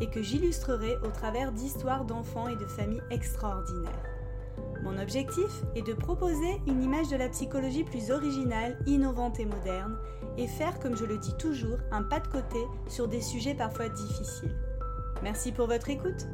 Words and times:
et 0.00 0.08
que 0.08 0.22
j'illustrerai 0.22 0.96
au 0.98 1.08
travers 1.08 1.52
d'histoires 1.52 2.04
d'enfants 2.04 2.48
et 2.48 2.56
de 2.56 2.66
familles 2.66 3.02
extraordinaires. 3.10 4.04
Mon 4.82 4.98
objectif 4.98 5.62
est 5.74 5.82
de 5.82 5.92
proposer 5.92 6.60
une 6.66 6.82
image 6.82 7.08
de 7.08 7.16
la 7.16 7.28
psychologie 7.28 7.84
plus 7.84 8.10
originale, 8.10 8.78
innovante 8.86 9.40
et 9.40 9.44
moderne, 9.44 9.98
et 10.36 10.46
faire, 10.46 10.78
comme 10.78 10.96
je 10.96 11.04
le 11.04 11.18
dis 11.18 11.36
toujours, 11.36 11.78
un 11.90 12.02
pas 12.02 12.20
de 12.20 12.28
côté 12.28 12.58
sur 12.86 13.08
des 13.08 13.20
sujets 13.20 13.54
parfois 13.54 13.88
difficiles. 13.88 14.56
Merci 15.22 15.50
pour 15.50 15.66
votre 15.66 15.90
écoute. 15.90 16.26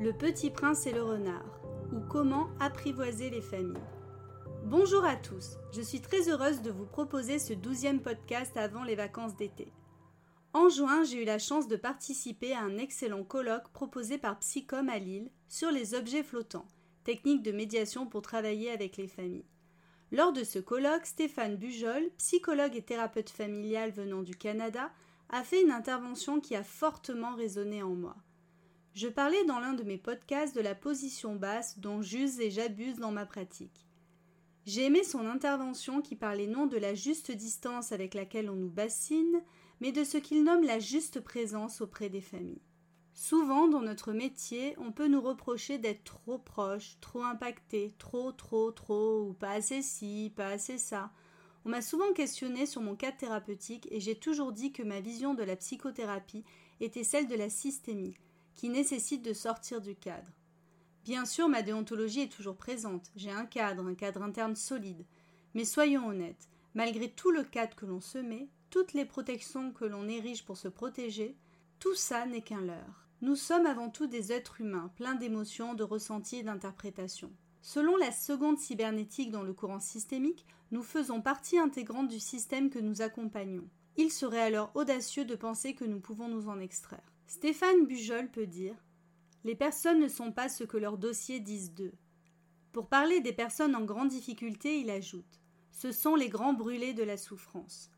Le 0.00 0.12
petit 0.12 0.50
prince 0.50 0.86
et 0.86 0.92
le 0.92 1.02
renard, 1.02 1.60
ou 1.92 2.00
comment 2.08 2.48
apprivoiser 2.58 3.30
les 3.30 3.42
familles. 3.42 3.82
Bonjour 4.64 5.04
à 5.04 5.16
tous, 5.16 5.58
je 5.72 5.80
suis 5.80 6.00
très 6.00 6.28
heureuse 6.28 6.62
de 6.62 6.70
vous 6.70 6.86
proposer 6.86 7.38
ce 7.38 7.54
douzième 7.54 8.00
podcast 8.00 8.56
avant 8.56 8.82
les 8.82 8.96
vacances 8.96 9.36
d'été. 9.36 9.72
En 10.52 10.68
juin, 10.68 11.04
j'ai 11.04 11.22
eu 11.22 11.24
la 11.24 11.38
chance 11.38 11.68
de 11.68 11.76
participer 11.76 12.54
à 12.54 12.60
un 12.60 12.76
excellent 12.76 13.22
colloque 13.22 13.68
proposé 13.72 14.18
par 14.18 14.38
Psycom 14.40 14.88
à 14.88 14.98
Lille 14.98 15.30
sur 15.48 15.70
les 15.70 15.94
objets 15.94 16.24
flottants, 16.24 16.66
technique 17.04 17.42
de 17.42 17.52
médiation 17.52 18.06
pour 18.06 18.22
travailler 18.22 18.70
avec 18.70 18.96
les 18.96 19.06
familles. 19.06 19.46
Lors 20.10 20.32
de 20.32 20.42
ce 20.42 20.58
colloque, 20.58 21.06
Stéphane 21.06 21.56
Bujol, 21.56 22.10
psychologue 22.18 22.74
et 22.74 22.82
thérapeute 22.82 23.30
familial 23.30 23.92
venant 23.92 24.22
du 24.22 24.34
Canada, 24.34 24.90
a 25.28 25.44
fait 25.44 25.62
une 25.62 25.70
intervention 25.70 26.40
qui 26.40 26.56
a 26.56 26.64
fortement 26.64 27.36
résonné 27.36 27.84
en 27.84 27.94
moi. 27.94 28.16
Je 28.92 29.06
parlais 29.06 29.44
dans 29.44 29.60
l'un 29.60 29.74
de 29.74 29.84
mes 29.84 29.98
podcasts 29.98 30.56
de 30.56 30.60
la 30.60 30.74
position 30.74 31.36
basse 31.36 31.78
dont 31.78 32.02
j'use 32.02 32.40
et 32.40 32.50
j'abuse 32.50 32.96
dans 32.96 33.12
ma 33.12 33.24
pratique. 33.24 33.86
J'ai 34.66 34.86
aimé 34.86 35.04
son 35.04 35.26
intervention 35.26 36.02
qui 36.02 36.16
parlait 36.16 36.48
non 36.48 36.66
de 36.66 36.76
la 36.76 36.96
juste 36.96 37.30
distance 37.30 37.92
avec 37.92 38.14
laquelle 38.14 38.50
on 38.50 38.56
nous 38.56 38.68
bassine, 38.68 39.40
mais 39.80 39.92
de 39.92 40.04
ce 40.04 40.18
qu'il 40.18 40.44
nomme 40.44 40.64
la 40.64 40.78
juste 40.78 41.20
présence 41.20 41.80
auprès 41.80 42.08
des 42.08 42.20
familles. 42.20 42.62
Souvent, 43.14 43.68
dans 43.68 43.82
notre 43.82 44.12
métier, 44.12 44.74
on 44.78 44.92
peut 44.92 45.08
nous 45.08 45.20
reprocher 45.20 45.78
d'être 45.78 46.04
trop 46.04 46.38
proche, 46.38 46.96
trop 47.00 47.22
impacté, 47.22 47.92
trop, 47.98 48.32
trop, 48.32 48.70
trop, 48.70 49.28
ou 49.28 49.32
pas 49.34 49.50
assez 49.50 49.82
ci, 49.82 50.32
pas 50.36 50.48
assez 50.48 50.78
ça. 50.78 51.10
On 51.64 51.68
m'a 51.68 51.82
souvent 51.82 52.12
questionné 52.14 52.64
sur 52.64 52.80
mon 52.80 52.96
cadre 52.96 53.18
thérapeutique 53.18 53.86
et 53.90 54.00
j'ai 54.00 54.14
toujours 54.14 54.52
dit 54.52 54.72
que 54.72 54.82
ma 54.82 55.00
vision 55.00 55.34
de 55.34 55.42
la 55.42 55.56
psychothérapie 55.56 56.44
était 56.80 57.04
celle 57.04 57.28
de 57.28 57.34
la 57.34 57.50
systémie, 57.50 58.14
qui 58.54 58.70
nécessite 58.70 59.22
de 59.22 59.34
sortir 59.34 59.82
du 59.82 59.94
cadre. 59.94 60.32
Bien 61.04 61.24
sûr, 61.24 61.48
ma 61.48 61.62
déontologie 61.62 62.22
est 62.22 62.32
toujours 62.32 62.56
présente. 62.56 63.10
J'ai 63.16 63.30
un 63.30 63.46
cadre, 63.46 63.86
un 63.86 63.94
cadre 63.94 64.22
interne 64.22 64.56
solide. 64.56 65.04
Mais 65.54 65.64
soyons 65.64 66.08
honnêtes, 66.08 66.48
malgré 66.74 67.10
tout 67.10 67.30
le 67.30 67.42
cadre 67.42 67.74
que 67.74 67.86
l'on 67.86 68.00
se 68.00 68.18
met, 68.18 68.48
toutes 68.70 68.92
les 68.92 69.04
protections 69.04 69.72
que 69.72 69.84
l'on 69.84 70.08
érige 70.08 70.44
pour 70.44 70.56
se 70.56 70.68
protéger, 70.68 71.36
tout 71.80 71.94
ça 71.94 72.24
n'est 72.24 72.42
qu'un 72.42 72.60
leurre. 72.60 73.08
Nous 73.20 73.36
sommes 73.36 73.66
avant 73.66 73.90
tout 73.90 74.06
des 74.06 74.32
êtres 74.32 74.60
humains, 74.60 74.90
pleins 74.96 75.16
d'émotions, 75.16 75.74
de 75.74 75.82
ressentis 75.82 76.36
et 76.36 76.42
d'interprétations. 76.42 77.32
Selon 77.62 77.96
la 77.96 78.12
seconde 78.12 78.58
cybernétique 78.58 79.30
dans 79.30 79.42
le 79.42 79.52
courant 79.52 79.80
systémique, 79.80 80.46
nous 80.70 80.82
faisons 80.82 81.20
partie 81.20 81.58
intégrante 81.58 82.08
du 82.08 82.20
système 82.20 82.70
que 82.70 82.78
nous 82.78 83.02
accompagnons. 83.02 83.68
Il 83.96 84.10
serait 84.10 84.40
alors 84.40 84.70
audacieux 84.74 85.24
de 85.24 85.34
penser 85.34 85.74
que 85.74 85.84
nous 85.84 86.00
pouvons 86.00 86.28
nous 86.28 86.48
en 86.48 86.60
extraire. 86.60 87.12
Stéphane 87.26 87.86
Bujol 87.86 88.30
peut 88.30 88.46
dire 88.46 88.76
Les 89.44 89.54
personnes 89.54 90.00
ne 90.00 90.08
sont 90.08 90.32
pas 90.32 90.48
ce 90.48 90.64
que 90.64 90.78
leurs 90.78 90.96
dossiers 90.96 91.40
disent 91.40 91.74
d'eux. 91.74 91.92
Pour 92.72 92.88
parler 92.88 93.20
des 93.20 93.32
personnes 93.32 93.74
en 93.74 93.84
grande 93.84 94.08
difficulté, 94.08 94.80
il 94.80 94.90
ajoute 94.90 95.40
Ce 95.72 95.92
sont 95.92 96.14
les 96.14 96.28
grands 96.28 96.54
brûlés 96.54 96.94
de 96.94 97.02
la 97.02 97.16
souffrance. 97.16 97.90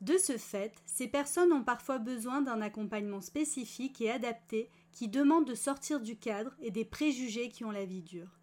De 0.00 0.16
ce 0.16 0.38
fait, 0.38 0.82
ces 0.86 1.08
personnes 1.08 1.52
ont 1.52 1.62
parfois 1.62 1.98
besoin 1.98 2.40
d'un 2.40 2.62
accompagnement 2.62 3.20
spécifique 3.20 4.00
et 4.00 4.10
adapté 4.10 4.70
qui 4.92 5.08
demande 5.08 5.46
de 5.46 5.54
sortir 5.54 6.00
du 6.00 6.16
cadre 6.16 6.54
et 6.60 6.70
des 6.70 6.86
préjugés 6.86 7.50
qui 7.50 7.64
ont 7.64 7.70
la 7.70 7.84
vie 7.84 8.02
dure. 8.02 8.38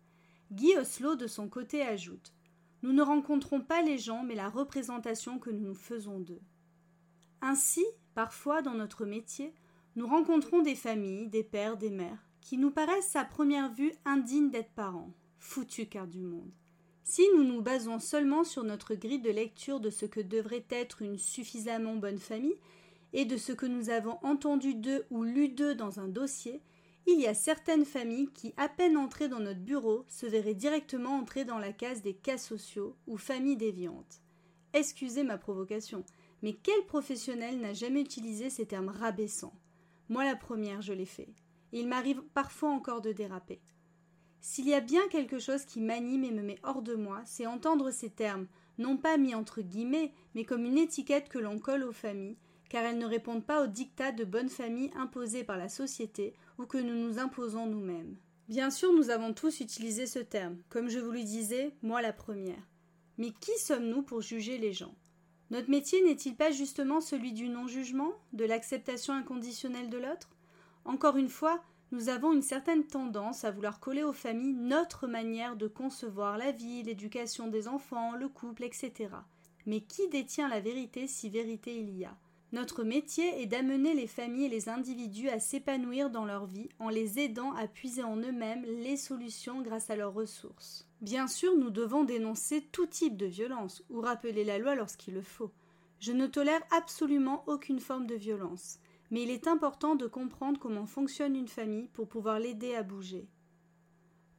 Guy 0.51 0.77
Oslo, 0.77 1.15
de 1.15 1.25
son 1.25 1.49
côté, 1.49 1.81
ajoute 1.81 2.31
Nous 2.83 2.93
ne 2.93 3.01
rencontrons 3.01 3.61
pas 3.61 3.81
les 3.81 3.97
gens, 3.97 4.23
mais 4.23 4.35
la 4.35 4.49
représentation 4.49 5.39
que 5.39 5.49
nous 5.49 5.65
nous 5.65 5.75
faisons 5.75 6.19
d'eux. 6.19 6.41
Ainsi, 7.41 7.85
parfois, 8.13 8.61
dans 8.61 8.75
notre 8.75 9.05
métier, 9.05 9.53
nous 9.95 10.07
rencontrons 10.07 10.61
des 10.61 10.75
familles, 10.75 11.27
des 11.27 11.43
pères, 11.43 11.77
des 11.77 11.89
mères, 11.89 12.29
qui 12.39 12.59
nous 12.59 12.71
paraissent 12.71 13.15
à 13.15 13.25
première 13.25 13.73
vue 13.73 13.93
indignes 14.05 14.51
d'être 14.51 14.73
parents. 14.73 15.11
Foutus 15.39 15.87
car 15.89 16.07
du 16.07 16.21
monde. 16.21 16.51
Si 17.09 17.25
nous 17.37 17.45
nous 17.45 17.61
basons 17.61 17.99
seulement 17.99 18.43
sur 18.43 18.65
notre 18.65 18.93
grille 18.93 19.21
de 19.21 19.29
lecture 19.29 19.79
de 19.79 19.89
ce 19.89 20.05
que 20.05 20.19
devrait 20.19 20.65
être 20.69 21.01
une 21.01 21.17
suffisamment 21.17 21.95
bonne 21.95 22.17
famille, 22.17 22.57
et 23.13 23.23
de 23.23 23.37
ce 23.37 23.53
que 23.53 23.65
nous 23.65 23.89
avons 23.89 24.19
entendu 24.23 24.75
d'eux 24.75 25.05
ou 25.09 25.23
lu 25.23 25.47
d'eux 25.47 25.73
dans 25.73 26.01
un 26.01 26.09
dossier, 26.09 26.61
il 27.05 27.21
y 27.21 27.25
a 27.25 27.33
certaines 27.33 27.85
familles 27.85 28.27
qui, 28.33 28.53
à 28.57 28.67
peine 28.67 28.97
entrées 28.97 29.29
dans 29.29 29.39
notre 29.39 29.61
bureau, 29.61 30.03
se 30.09 30.25
verraient 30.25 30.53
directement 30.53 31.11
entrer 31.11 31.45
dans 31.45 31.59
la 31.59 31.71
case 31.71 32.01
des 32.01 32.13
cas 32.13 32.37
sociaux 32.37 32.97
ou 33.07 33.15
familles 33.15 33.55
déviantes. 33.55 34.21
Excusez 34.73 35.23
ma 35.23 35.37
provocation, 35.37 36.03
mais 36.43 36.57
quel 36.61 36.85
professionnel 36.87 37.61
n'a 37.61 37.71
jamais 37.71 38.01
utilisé 38.01 38.49
ces 38.49 38.65
termes 38.65 38.89
rabaissants? 38.89 39.55
Moi 40.09 40.25
la 40.25 40.35
première, 40.35 40.81
je 40.81 40.91
l'ai 40.91 41.05
fait. 41.05 41.29
Il 41.71 41.87
m'arrive 41.87 42.21
parfois 42.33 42.71
encore 42.71 42.99
de 42.99 43.13
déraper. 43.13 43.61
S'il 44.41 44.67
y 44.67 44.73
a 44.73 44.81
bien 44.81 45.07
quelque 45.09 45.39
chose 45.39 45.65
qui 45.65 45.81
m'anime 45.81 46.23
et 46.23 46.31
me 46.31 46.41
met 46.41 46.59
hors 46.63 46.81
de 46.81 46.95
moi, 46.95 47.21
c'est 47.25 47.47
entendre 47.47 47.91
ces 47.91 48.09
termes, 48.09 48.47
non 48.77 48.97
pas 48.97 49.17
mis 49.17 49.35
entre 49.35 49.61
guillemets, 49.61 50.11
mais 50.35 50.45
comme 50.45 50.65
une 50.65 50.77
étiquette 50.77 51.29
que 51.29 51.39
l'on 51.39 51.59
colle 51.59 51.83
aux 51.83 51.91
familles, 51.91 52.37
car 52.69 52.83
elles 52.83 52.97
ne 52.97 53.05
répondent 53.05 53.45
pas 53.45 53.63
aux 53.63 53.67
dictats 53.67 54.11
de 54.11 54.23
bonne 54.23 54.49
famille 54.49 54.91
imposés 54.95 55.43
par 55.43 55.57
la 55.57 55.69
société 55.69 56.33
ou 56.57 56.65
que 56.65 56.77
nous 56.77 56.95
nous 56.95 57.19
imposons 57.19 57.65
nous-mêmes. 57.65 58.17
Bien 58.49 58.69
sûr, 58.69 58.93
nous 58.93 59.09
avons 59.09 59.33
tous 59.33 59.59
utilisé 59.59 60.05
ce 60.05 60.19
terme, 60.19 60.57
comme 60.69 60.89
je 60.89 60.99
vous 60.99 61.11
le 61.11 61.23
disais, 61.23 61.73
moi 61.81 62.01
la 62.01 62.13
première. 62.13 62.67
Mais 63.17 63.31
qui 63.31 63.51
sommes-nous 63.59 64.03
pour 64.03 64.21
juger 64.21 64.57
les 64.57 64.73
gens? 64.73 64.95
Notre 65.49 65.69
métier 65.69 66.03
n'est-il 66.03 66.35
pas 66.35 66.51
justement 66.51 67.01
celui 67.01 67.31
du 67.31 67.49
non-jugement, 67.49 68.11
de 68.33 68.45
l'acceptation 68.45 69.13
inconditionnelle 69.13 69.89
de 69.89 69.97
l'autre? 69.97 70.29
Encore 70.85 71.17
une 71.17 71.29
fois, 71.29 71.61
nous 71.91 72.09
avons 72.09 72.33
une 72.33 72.41
certaine 72.41 72.85
tendance 72.85 73.45
à 73.45 73.51
vouloir 73.51 73.79
coller 73.79 74.03
aux 74.03 74.13
familles 74.13 74.53
notre 74.53 75.07
manière 75.07 75.55
de 75.55 75.67
concevoir 75.67 76.37
la 76.37 76.51
vie, 76.51 76.83
l'éducation 76.83 77.47
des 77.47 77.67
enfants, 77.67 78.13
le 78.15 78.27
couple, 78.27 78.63
etc. 78.63 79.09
Mais 79.65 79.81
qui 79.81 80.07
détient 80.09 80.49
la 80.49 80.59
vérité 80.59 81.07
si 81.07 81.29
vérité 81.29 81.79
il 81.79 81.97
y 81.97 82.05
a? 82.05 82.17
Notre 82.53 82.83
métier 82.83 83.41
est 83.41 83.45
d'amener 83.45 83.93
les 83.93 84.07
familles 84.07 84.45
et 84.45 84.49
les 84.49 84.69
individus 84.69 85.29
à 85.29 85.39
s'épanouir 85.39 86.09
dans 86.09 86.23
leur 86.23 86.45
vie 86.45 86.69
en 86.79 86.87
les 86.87 87.19
aidant 87.19 87.53
à 87.53 87.67
puiser 87.67 88.03
en 88.03 88.15
eux-mêmes 88.17 88.63
les 88.63 88.95
solutions 88.95 89.61
grâce 89.61 89.89
à 89.89 89.97
leurs 89.97 90.13
ressources. 90.13 90.87
Bien 91.01 91.27
sûr, 91.27 91.55
nous 91.57 91.69
devons 91.69 92.05
dénoncer 92.05 92.61
tout 92.71 92.85
type 92.85 93.17
de 93.17 93.25
violence 93.25 93.83
ou 93.89 93.99
rappeler 93.99 94.45
la 94.45 94.59
loi 94.59 94.75
lorsqu'il 94.75 95.13
le 95.13 95.21
faut. 95.21 95.51
Je 95.99 96.13
ne 96.13 96.27
tolère 96.27 96.61
absolument 96.71 97.43
aucune 97.47 97.79
forme 97.79 98.07
de 98.07 98.15
violence 98.15 98.79
mais 99.11 99.23
il 99.23 99.29
est 99.29 99.47
important 99.47 99.95
de 99.95 100.07
comprendre 100.07 100.59
comment 100.59 100.85
fonctionne 100.85 101.35
une 101.35 101.47
famille 101.47 101.87
pour 101.89 102.07
pouvoir 102.07 102.39
l'aider 102.39 102.75
à 102.75 102.83
bouger. 102.83 103.27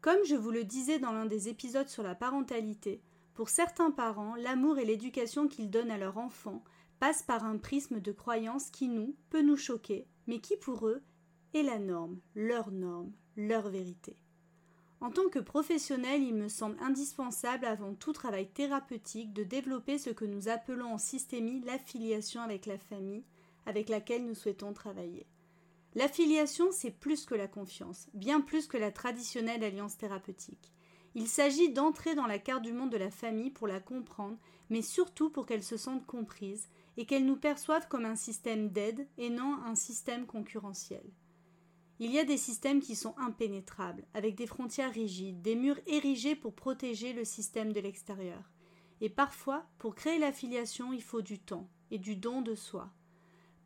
Comme 0.00 0.24
je 0.24 0.36
vous 0.36 0.50
le 0.50 0.64
disais 0.64 0.98
dans 0.98 1.12
l'un 1.12 1.26
des 1.26 1.48
épisodes 1.48 1.88
sur 1.88 2.02
la 2.02 2.14
parentalité, 2.14 3.02
pour 3.34 3.48
certains 3.48 3.90
parents, 3.90 4.34
l'amour 4.34 4.78
et 4.78 4.84
l'éducation 4.84 5.48
qu'ils 5.48 5.70
donnent 5.70 5.90
à 5.90 5.98
leur 5.98 6.18
enfant 6.18 6.62
passent 6.98 7.22
par 7.22 7.44
un 7.44 7.56
prisme 7.56 8.00
de 8.00 8.12
croyance 8.12 8.70
qui 8.70 8.88
nous 8.88 9.14
peut 9.30 9.42
nous 9.42 9.56
choquer, 9.56 10.06
mais 10.26 10.40
qui 10.40 10.56
pour 10.56 10.88
eux 10.88 11.02
est 11.54 11.62
la 11.62 11.78
norme, 11.78 12.18
leur 12.34 12.70
norme, 12.70 13.12
leur 13.36 13.68
vérité. 13.68 14.16
En 15.00 15.10
tant 15.10 15.28
que 15.28 15.38
professionnel, 15.38 16.22
il 16.22 16.34
me 16.34 16.48
semble 16.48 16.76
indispensable 16.80 17.66
avant 17.66 17.94
tout 17.94 18.12
travail 18.12 18.48
thérapeutique 18.48 19.32
de 19.32 19.44
développer 19.44 19.96
ce 19.96 20.10
que 20.10 20.24
nous 20.24 20.48
appelons 20.48 20.92
en 20.92 20.98
systémie 20.98 21.60
l'affiliation 21.60 22.40
avec 22.40 22.66
la 22.66 22.78
famille, 22.78 23.24
avec 23.68 23.90
laquelle 23.90 24.24
nous 24.24 24.34
souhaitons 24.34 24.72
travailler. 24.72 25.26
L'affiliation, 25.94 26.68
c'est 26.72 26.90
plus 26.90 27.26
que 27.26 27.34
la 27.34 27.48
confiance, 27.48 28.08
bien 28.14 28.40
plus 28.40 28.66
que 28.66 28.78
la 28.78 28.90
traditionnelle 28.90 29.62
alliance 29.62 29.98
thérapeutique. 29.98 30.72
Il 31.14 31.26
s'agit 31.26 31.70
d'entrer 31.70 32.14
dans 32.14 32.26
la 32.26 32.38
carte 32.38 32.62
du 32.62 32.72
monde 32.72 32.90
de 32.90 32.96
la 32.96 33.10
famille 33.10 33.50
pour 33.50 33.66
la 33.66 33.80
comprendre, 33.80 34.38
mais 34.70 34.82
surtout 34.82 35.28
pour 35.28 35.44
qu'elle 35.44 35.62
se 35.62 35.76
sente 35.76 36.06
comprise 36.06 36.68
et 36.96 37.04
qu'elle 37.04 37.26
nous 37.26 37.36
perçoive 37.36 37.88
comme 37.88 38.06
un 38.06 38.16
système 38.16 38.70
d'aide 38.70 39.06
et 39.18 39.28
non 39.28 39.58
un 39.66 39.74
système 39.74 40.26
concurrentiel. 40.26 41.04
Il 42.00 42.10
y 42.10 42.18
a 42.18 42.24
des 42.24 42.36
systèmes 42.36 42.80
qui 42.80 42.96
sont 42.96 43.14
impénétrables, 43.18 44.06
avec 44.14 44.34
des 44.34 44.46
frontières 44.46 44.92
rigides, 44.92 45.42
des 45.42 45.56
murs 45.56 45.80
érigés 45.86 46.36
pour 46.36 46.54
protéger 46.54 47.12
le 47.12 47.24
système 47.24 47.72
de 47.72 47.80
l'extérieur. 47.80 48.50
Et 49.00 49.10
parfois, 49.10 49.66
pour 49.78 49.94
créer 49.94 50.18
l'affiliation, 50.18 50.92
il 50.92 51.02
faut 51.02 51.22
du 51.22 51.38
temps 51.38 51.68
et 51.90 51.98
du 51.98 52.16
don 52.16 52.40
de 52.40 52.54
soi. 52.54 52.90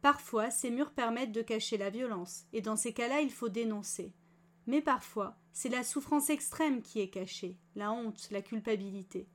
Parfois, 0.03 0.51
ces 0.51 0.71
murs 0.71 0.91
permettent 0.91 1.33
de 1.33 1.43
cacher 1.43 1.79
la 1.79 1.89
violence, 1.89 2.45
et 2.53 2.61
dans 2.61 2.77
ces 2.77 2.93
cas-là, 2.93 3.21
il 3.21 3.31
faut 3.31 3.49
dénoncer. 3.49 4.13
Mais 4.67 4.83
parfois, 4.83 5.37
c'est 5.53 5.69
la 5.69 5.85
souffrance 5.85 6.29
extrême 6.29 6.83
qui 6.83 7.01
est 7.01 7.09
cachée, 7.09 7.57
la 7.77 7.93
honte, 7.93 8.29
la 8.33 8.43
culpabilité. 8.43 9.29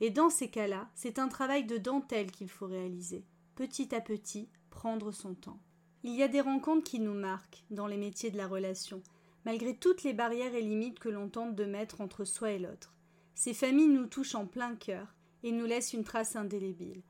Et 0.00 0.10
dans 0.10 0.28
ces 0.28 0.48
cas-là, 0.48 0.90
c'est 0.94 1.18
un 1.18 1.28
travail 1.28 1.64
de 1.64 1.78
dentelle 1.78 2.30
qu'il 2.30 2.50
faut 2.50 2.66
réaliser, 2.66 3.24
petit 3.54 3.94
à 3.94 4.02
petit, 4.02 4.50
prendre 4.68 5.10
son 5.10 5.34
temps. 5.34 5.60
Il 6.02 6.14
y 6.14 6.22
a 6.22 6.28
des 6.28 6.42
rencontres 6.42 6.84
qui 6.84 7.00
nous 7.00 7.14
marquent 7.14 7.64
dans 7.70 7.86
les 7.86 7.96
métiers 7.96 8.30
de 8.30 8.36
la 8.36 8.46
relation, 8.46 9.02
malgré 9.46 9.74
toutes 9.74 10.02
les 10.02 10.12
barrières 10.12 10.54
et 10.54 10.60
limites 10.60 10.98
que 10.98 11.08
l'on 11.08 11.30
tente 11.30 11.54
de 11.54 11.64
mettre 11.64 12.02
entre 12.02 12.24
soi 12.24 12.50
et 12.50 12.58
l'autre. 12.58 12.94
Ces 13.34 13.54
familles 13.54 13.88
nous 13.88 14.06
touchent 14.06 14.34
en 14.34 14.46
plein 14.46 14.76
cœur 14.76 15.14
et 15.42 15.50
nous 15.50 15.64
laissent 15.64 15.94
une 15.94 16.04
trace 16.04 16.36
indélébile. 16.36 17.02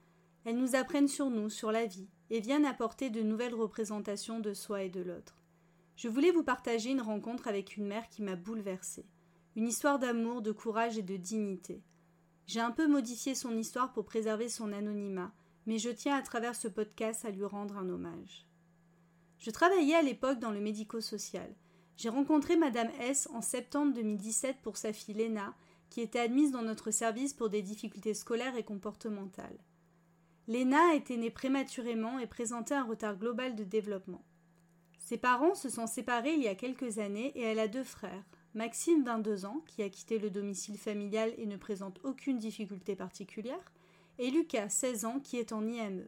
Elles 0.44 0.58
nous 0.58 0.76
apprennent 0.76 1.08
sur 1.08 1.30
nous, 1.30 1.50
sur 1.50 1.72
la 1.72 1.86
vie, 1.86 2.08
et 2.30 2.40
viennent 2.40 2.66
apporter 2.66 3.10
de 3.10 3.22
nouvelles 3.22 3.54
représentations 3.54 4.40
de 4.40 4.54
soi 4.54 4.82
et 4.82 4.88
de 4.88 5.00
l'autre. 5.00 5.36
Je 5.96 6.08
voulais 6.08 6.32
vous 6.32 6.42
partager 6.42 6.90
une 6.90 7.00
rencontre 7.00 7.46
avec 7.46 7.76
une 7.76 7.86
mère 7.86 8.08
qui 8.08 8.22
m'a 8.22 8.36
bouleversée. 8.36 9.06
Une 9.56 9.68
histoire 9.68 9.98
d'amour, 9.98 10.42
de 10.42 10.50
courage 10.50 10.98
et 10.98 11.02
de 11.02 11.16
dignité. 11.16 11.82
J'ai 12.46 12.60
un 12.60 12.72
peu 12.72 12.88
modifié 12.88 13.34
son 13.34 13.56
histoire 13.56 13.92
pour 13.92 14.04
préserver 14.04 14.48
son 14.48 14.72
anonymat, 14.72 15.32
mais 15.66 15.78
je 15.78 15.90
tiens 15.90 16.16
à 16.16 16.22
travers 16.22 16.56
ce 16.56 16.68
podcast 16.68 17.24
à 17.24 17.30
lui 17.30 17.44
rendre 17.44 17.78
un 17.78 17.88
hommage. 17.88 18.46
Je 19.38 19.50
travaillais 19.50 19.94
à 19.94 20.02
l'époque 20.02 20.40
dans 20.40 20.50
le 20.50 20.60
médico-social. 20.60 21.54
J'ai 21.96 22.08
rencontré 22.08 22.56
Madame 22.56 22.90
S 23.00 23.28
en 23.32 23.40
septembre 23.40 23.94
2017 23.94 24.56
pour 24.62 24.76
sa 24.76 24.92
fille 24.92 25.14
Léna, 25.14 25.54
qui 25.90 26.00
était 26.00 26.18
admise 26.18 26.50
dans 26.50 26.62
notre 26.62 26.90
service 26.90 27.34
pour 27.34 27.50
des 27.50 27.62
difficultés 27.62 28.14
scolaires 28.14 28.56
et 28.56 28.64
comportementales. 28.64 29.58
Léna 30.46 30.94
était 30.94 31.16
née 31.16 31.30
prématurément 31.30 32.18
et 32.18 32.26
présentait 32.26 32.74
un 32.74 32.84
retard 32.84 33.16
global 33.16 33.56
de 33.56 33.64
développement. 33.64 34.22
Ses 34.98 35.16
parents 35.16 35.54
se 35.54 35.68
sont 35.68 35.86
séparés 35.86 36.34
il 36.34 36.42
y 36.42 36.48
a 36.48 36.54
quelques 36.54 36.98
années 36.98 37.32
et 37.34 37.42
elle 37.42 37.58
a 37.58 37.68
deux 37.68 37.84
frères. 37.84 38.24
Maxime, 38.54 39.04
22 39.04 39.46
ans, 39.46 39.62
qui 39.66 39.82
a 39.82 39.88
quitté 39.88 40.18
le 40.18 40.30
domicile 40.30 40.78
familial 40.78 41.32
et 41.38 41.46
ne 41.46 41.56
présente 41.56 41.98
aucune 42.04 42.38
difficulté 42.38 42.94
particulière, 42.94 43.72
et 44.18 44.30
Lucas, 44.30 44.68
16 44.68 45.04
ans, 45.06 45.20
qui 45.20 45.38
est 45.38 45.52
en 45.52 45.66
IME. 45.66 46.06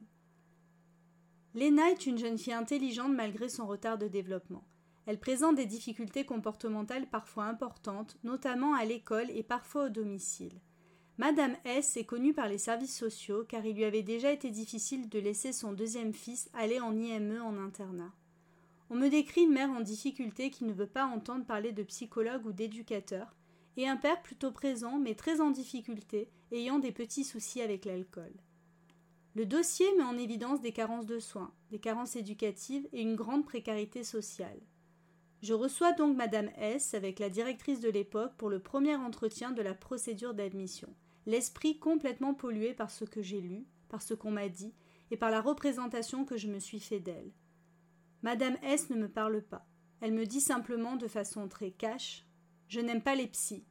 Lena 1.54 1.90
est 1.90 2.06
une 2.06 2.18
jeune 2.18 2.38
fille 2.38 2.52
intelligente 2.52 3.14
malgré 3.14 3.48
son 3.48 3.66
retard 3.66 3.98
de 3.98 4.06
développement. 4.06 4.64
Elle 5.06 5.18
présente 5.18 5.56
des 5.56 5.66
difficultés 5.66 6.24
comportementales 6.24 7.08
parfois 7.08 7.44
importantes, 7.44 8.16
notamment 8.24 8.74
à 8.74 8.84
l'école 8.84 9.30
et 9.30 9.42
parfois 9.42 9.86
au 9.86 9.88
domicile. 9.88 10.60
Madame 11.18 11.56
S 11.64 11.96
est 11.96 12.04
connue 12.04 12.34
par 12.34 12.46
les 12.46 12.58
services 12.58 12.94
sociaux 12.94 13.44
car 13.48 13.64
il 13.64 13.76
lui 13.76 13.84
avait 13.84 14.02
déjà 14.02 14.30
été 14.32 14.50
difficile 14.50 15.08
de 15.08 15.18
laisser 15.18 15.50
son 15.52 15.72
deuxième 15.72 16.12
fils 16.12 16.50
aller 16.52 16.78
en 16.78 16.94
IME 16.94 17.40
en 17.42 17.56
internat. 17.56 18.12
On 18.90 18.96
me 18.96 19.08
décrit 19.08 19.44
une 19.44 19.52
mère 19.52 19.70
en 19.70 19.80
difficulté 19.80 20.50
qui 20.50 20.64
ne 20.64 20.74
veut 20.74 20.86
pas 20.86 21.06
entendre 21.06 21.46
parler 21.46 21.72
de 21.72 21.82
psychologue 21.82 22.44
ou 22.44 22.52
d'éducateur, 22.52 23.34
et 23.78 23.88
un 23.88 23.96
père 23.96 24.20
plutôt 24.20 24.52
présent 24.52 24.98
mais 24.98 25.14
très 25.14 25.40
en 25.40 25.50
difficulté, 25.50 26.28
ayant 26.52 26.78
des 26.78 26.92
petits 26.92 27.24
soucis 27.24 27.62
avec 27.62 27.86
l'alcool. 27.86 28.32
Le 29.34 29.46
dossier 29.46 29.86
met 29.96 30.04
en 30.04 30.18
évidence 30.18 30.60
des 30.60 30.72
carences 30.72 31.06
de 31.06 31.18
soins, 31.18 31.52
des 31.70 31.78
carences 31.78 32.16
éducatives 32.16 32.86
et 32.92 33.00
une 33.00 33.16
grande 33.16 33.46
précarité 33.46 34.04
sociale. 34.04 34.60
Je 35.42 35.54
reçois 35.54 35.92
donc 35.92 36.14
Madame 36.14 36.50
S 36.58 36.92
avec 36.92 37.18
la 37.18 37.30
directrice 37.30 37.80
de 37.80 37.90
l'époque 37.90 38.34
pour 38.36 38.50
le 38.50 38.60
premier 38.60 38.96
entretien 38.96 39.52
de 39.52 39.62
la 39.62 39.74
procédure 39.74 40.34
d'admission, 40.34 40.94
l'esprit 41.26 41.78
complètement 41.78 42.34
pollué 42.34 42.72
par 42.72 42.90
ce 42.90 43.04
que 43.04 43.22
j'ai 43.22 43.40
lu, 43.40 43.66
par 43.88 44.02
ce 44.02 44.14
qu'on 44.14 44.30
m'a 44.30 44.48
dit 44.48 44.72
et 45.10 45.16
par 45.16 45.30
la 45.30 45.40
représentation 45.40 46.24
que 46.24 46.36
je 46.36 46.48
me 46.48 46.58
suis 46.58 46.80
fait 46.80 47.00
d'elle. 47.00 47.32
Madame 48.22 48.56
S 48.62 48.90
ne 48.90 48.96
me 48.96 49.08
parle 49.08 49.42
pas. 49.42 49.66
Elle 50.00 50.12
me 50.12 50.26
dit 50.26 50.40
simplement 50.40 50.96
de 50.96 51.08
façon 51.08 51.48
très 51.48 51.70
cash 51.70 52.26
Je 52.68 52.80
n'aime 52.80 53.02
pas 53.02 53.14
les 53.14 53.28
psys. 53.28 53.66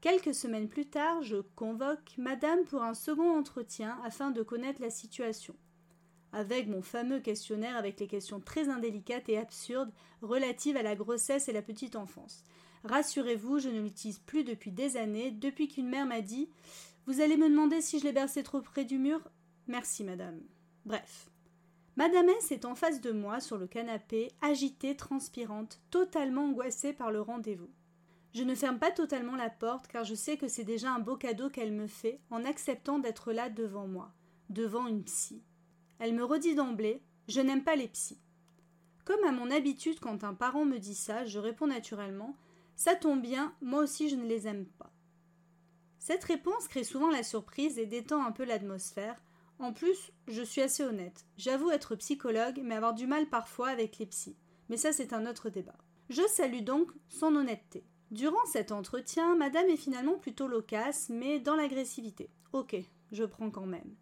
Quelques 0.00 0.34
semaines 0.34 0.68
plus 0.68 0.86
tard, 0.86 1.22
je 1.22 1.38
convoque 1.56 2.12
Madame 2.18 2.64
pour 2.64 2.82
un 2.82 2.94
second 2.94 3.38
entretien 3.38 3.98
afin 4.04 4.30
de 4.30 4.42
connaître 4.42 4.82
la 4.82 4.90
situation. 4.90 5.56
Avec 6.32 6.68
mon 6.68 6.82
fameux 6.82 7.20
questionnaire 7.20 7.76
avec 7.76 7.98
les 8.00 8.06
questions 8.06 8.40
très 8.40 8.68
indélicates 8.68 9.28
et 9.28 9.38
absurdes 9.38 9.92
relatives 10.20 10.76
à 10.76 10.82
la 10.82 10.94
grossesse 10.96 11.48
et 11.48 11.52
la 11.52 11.62
petite 11.62 11.96
enfance. 11.96 12.44
Rassurez-vous, 12.84 13.58
je 13.58 13.70
ne 13.70 13.80
l'utilise 13.80 14.18
plus 14.18 14.44
depuis 14.44 14.70
des 14.70 14.96
années, 14.98 15.30
depuis 15.30 15.68
qu'une 15.68 15.88
mère 15.88 16.06
m'a 16.06 16.20
dit 16.20 16.50
Vous 17.06 17.20
allez 17.20 17.38
me 17.38 17.48
demander 17.48 17.80
si 17.80 17.98
je 17.98 18.04
l'ai 18.04 18.12
bercé 18.12 18.42
trop 18.42 18.60
près 18.60 18.84
du 18.84 18.98
mur? 18.98 19.20
Merci, 19.66 20.04
madame. 20.04 20.40
Bref. 20.84 21.30
Madame 21.96 22.28
S 22.28 22.52
est 22.52 22.66
en 22.66 22.74
face 22.74 23.00
de 23.00 23.12
moi 23.12 23.40
sur 23.40 23.56
le 23.56 23.66
canapé, 23.66 24.32
agitée, 24.42 24.96
transpirante, 24.96 25.80
totalement 25.90 26.44
angoissée 26.44 26.92
par 26.92 27.10
le 27.10 27.22
rendez-vous. 27.22 27.70
Je 28.34 28.42
ne 28.42 28.54
ferme 28.54 28.80
pas 28.80 28.90
totalement 28.90 29.36
la 29.36 29.48
porte 29.48 29.86
car 29.86 30.04
je 30.04 30.14
sais 30.14 30.36
que 30.36 30.48
c'est 30.48 30.64
déjà 30.64 30.92
un 30.92 30.98
beau 30.98 31.16
cadeau 31.16 31.48
qu'elle 31.48 31.72
me 31.72 31.86
fait 31.86 32.20
en 32.30 32.44
acceptant 32.44 32.98
d'être 32.98 33.32
là 33.32 33.48
devant 33.48 33.86
moi, 33.86 34.12
devant 34.50 34.88
une 34.88 35.04
psy. 35.04 35.42
Elle 36.00 36.14
me 36.14 36.24
redit 36.24 36.56
d'emblée 36.56 37.00
Je 37.28 37.40
n'aime 37.40 37.64
pas 37.64 37.76
les 37.76 37.88
psys. 37.88 38.20
Comme 39.04 39.22
à 39.24 39.32
mon 39.32 39.50
habitude 39.50 40.00
quand 40.00 40.24
un 40.24 40.34
parent 40.34 40.64
me 40.64 40.78
dit 40.78 40.96
ça, 40.96 41.24
je 41.24 41.38
réponds 41.38 41.68
naturellement 41.68 42.34
Ça 42.76 42.94
tombe 42.94 43.22
bien, 43.22 43.54
moi 43.60 43.82
aussi 43.82 44.08
je 44.08 44.16
ne 44.16 44.26
les 44.26 44.46
aime 44.48 44.66
pas. 44.66 44.92
Cette 45.98 46.24
réponse 46.24 46.68
crée 46.68 46.84
souvent 46.84 47.10
la 47.10 47.22
surprise 47.22 47.78
et 47.78 47.86
détend 47.86 48.24
un 48.24 48.32
peu 48.32 48.44
l'atmosphère. 48.44 49.22
En 49.58 49.72
plus, 49.72 50.12
je 50.28 50.42
suis 50.42 50.60
assez 50.60 50.82
honnête. 50.82 51.24
J'avoue 51.38 51.70
être 51.70 51.96
psychologue, 51.96 52.60
mais 52.62 52.74
avoir 52.74 52.92
du 52.92 53.06
mal 53.06 53.26
parfois 53.28 53.68
avec 53.68 53.98
les 53.98 54.06
psys. 54.06 54.36
Mais 54.68 54.76
ça, 54.76 54.92
c'est 54.92 55.12
un 55.12 55.26
autre 55.26 55.48
débat. 55.48 55.78
Je 56.10 56.22
salue 56.28 56.62
donc 56.62 56.90
son 57.08 57.34
honnêteté. 57.34 57.86
Durant 58.10 58.44
cet 58.46 58.70
entretien, 58.70 59.34
madame 59.34 59.68
est 59.68 59.76
finalement 59.76 60.18
plutôt 60.18 60.46
loquace, 60.46 61.08
mais 61.08 61.40
dans 61.40 61.56
l'agressivité. 61.56 62.28
Ok, 62.52 62.76
je 63.10 63.24
prends 63.24 63.50
quand 63.50 63.66
même. 63.66 63.96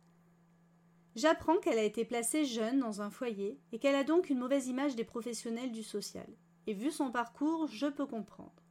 J'apprends 1.14 1.58
qu'elle 1.58 1.78
a 1.78 1.84
été 1.84 2.04
placée 2.04 2.44
jeune 2.44 2.80
dans 2.80 3.02
un 3.02 3.10
foyer 3.10 3.60
et 3.70 3.78
qu'elle 3.78 3.94
a 3.94 4.04
donc 4.04 4.30
une 4.30 4.38
mauvaise 4.38 4.66
image 4.66 4.96
des 4.96 5.04
professionnels 5.04 5.70
du 5.70 5.82
social. 5.82 6.26
Et 6.66 6.74
vu 6.74 6.90
son 6.90 7.10
parcours, 7.10 7.68
je 7.68 7.86
peux 7.86 8.06
comprendre. 8.06 8.61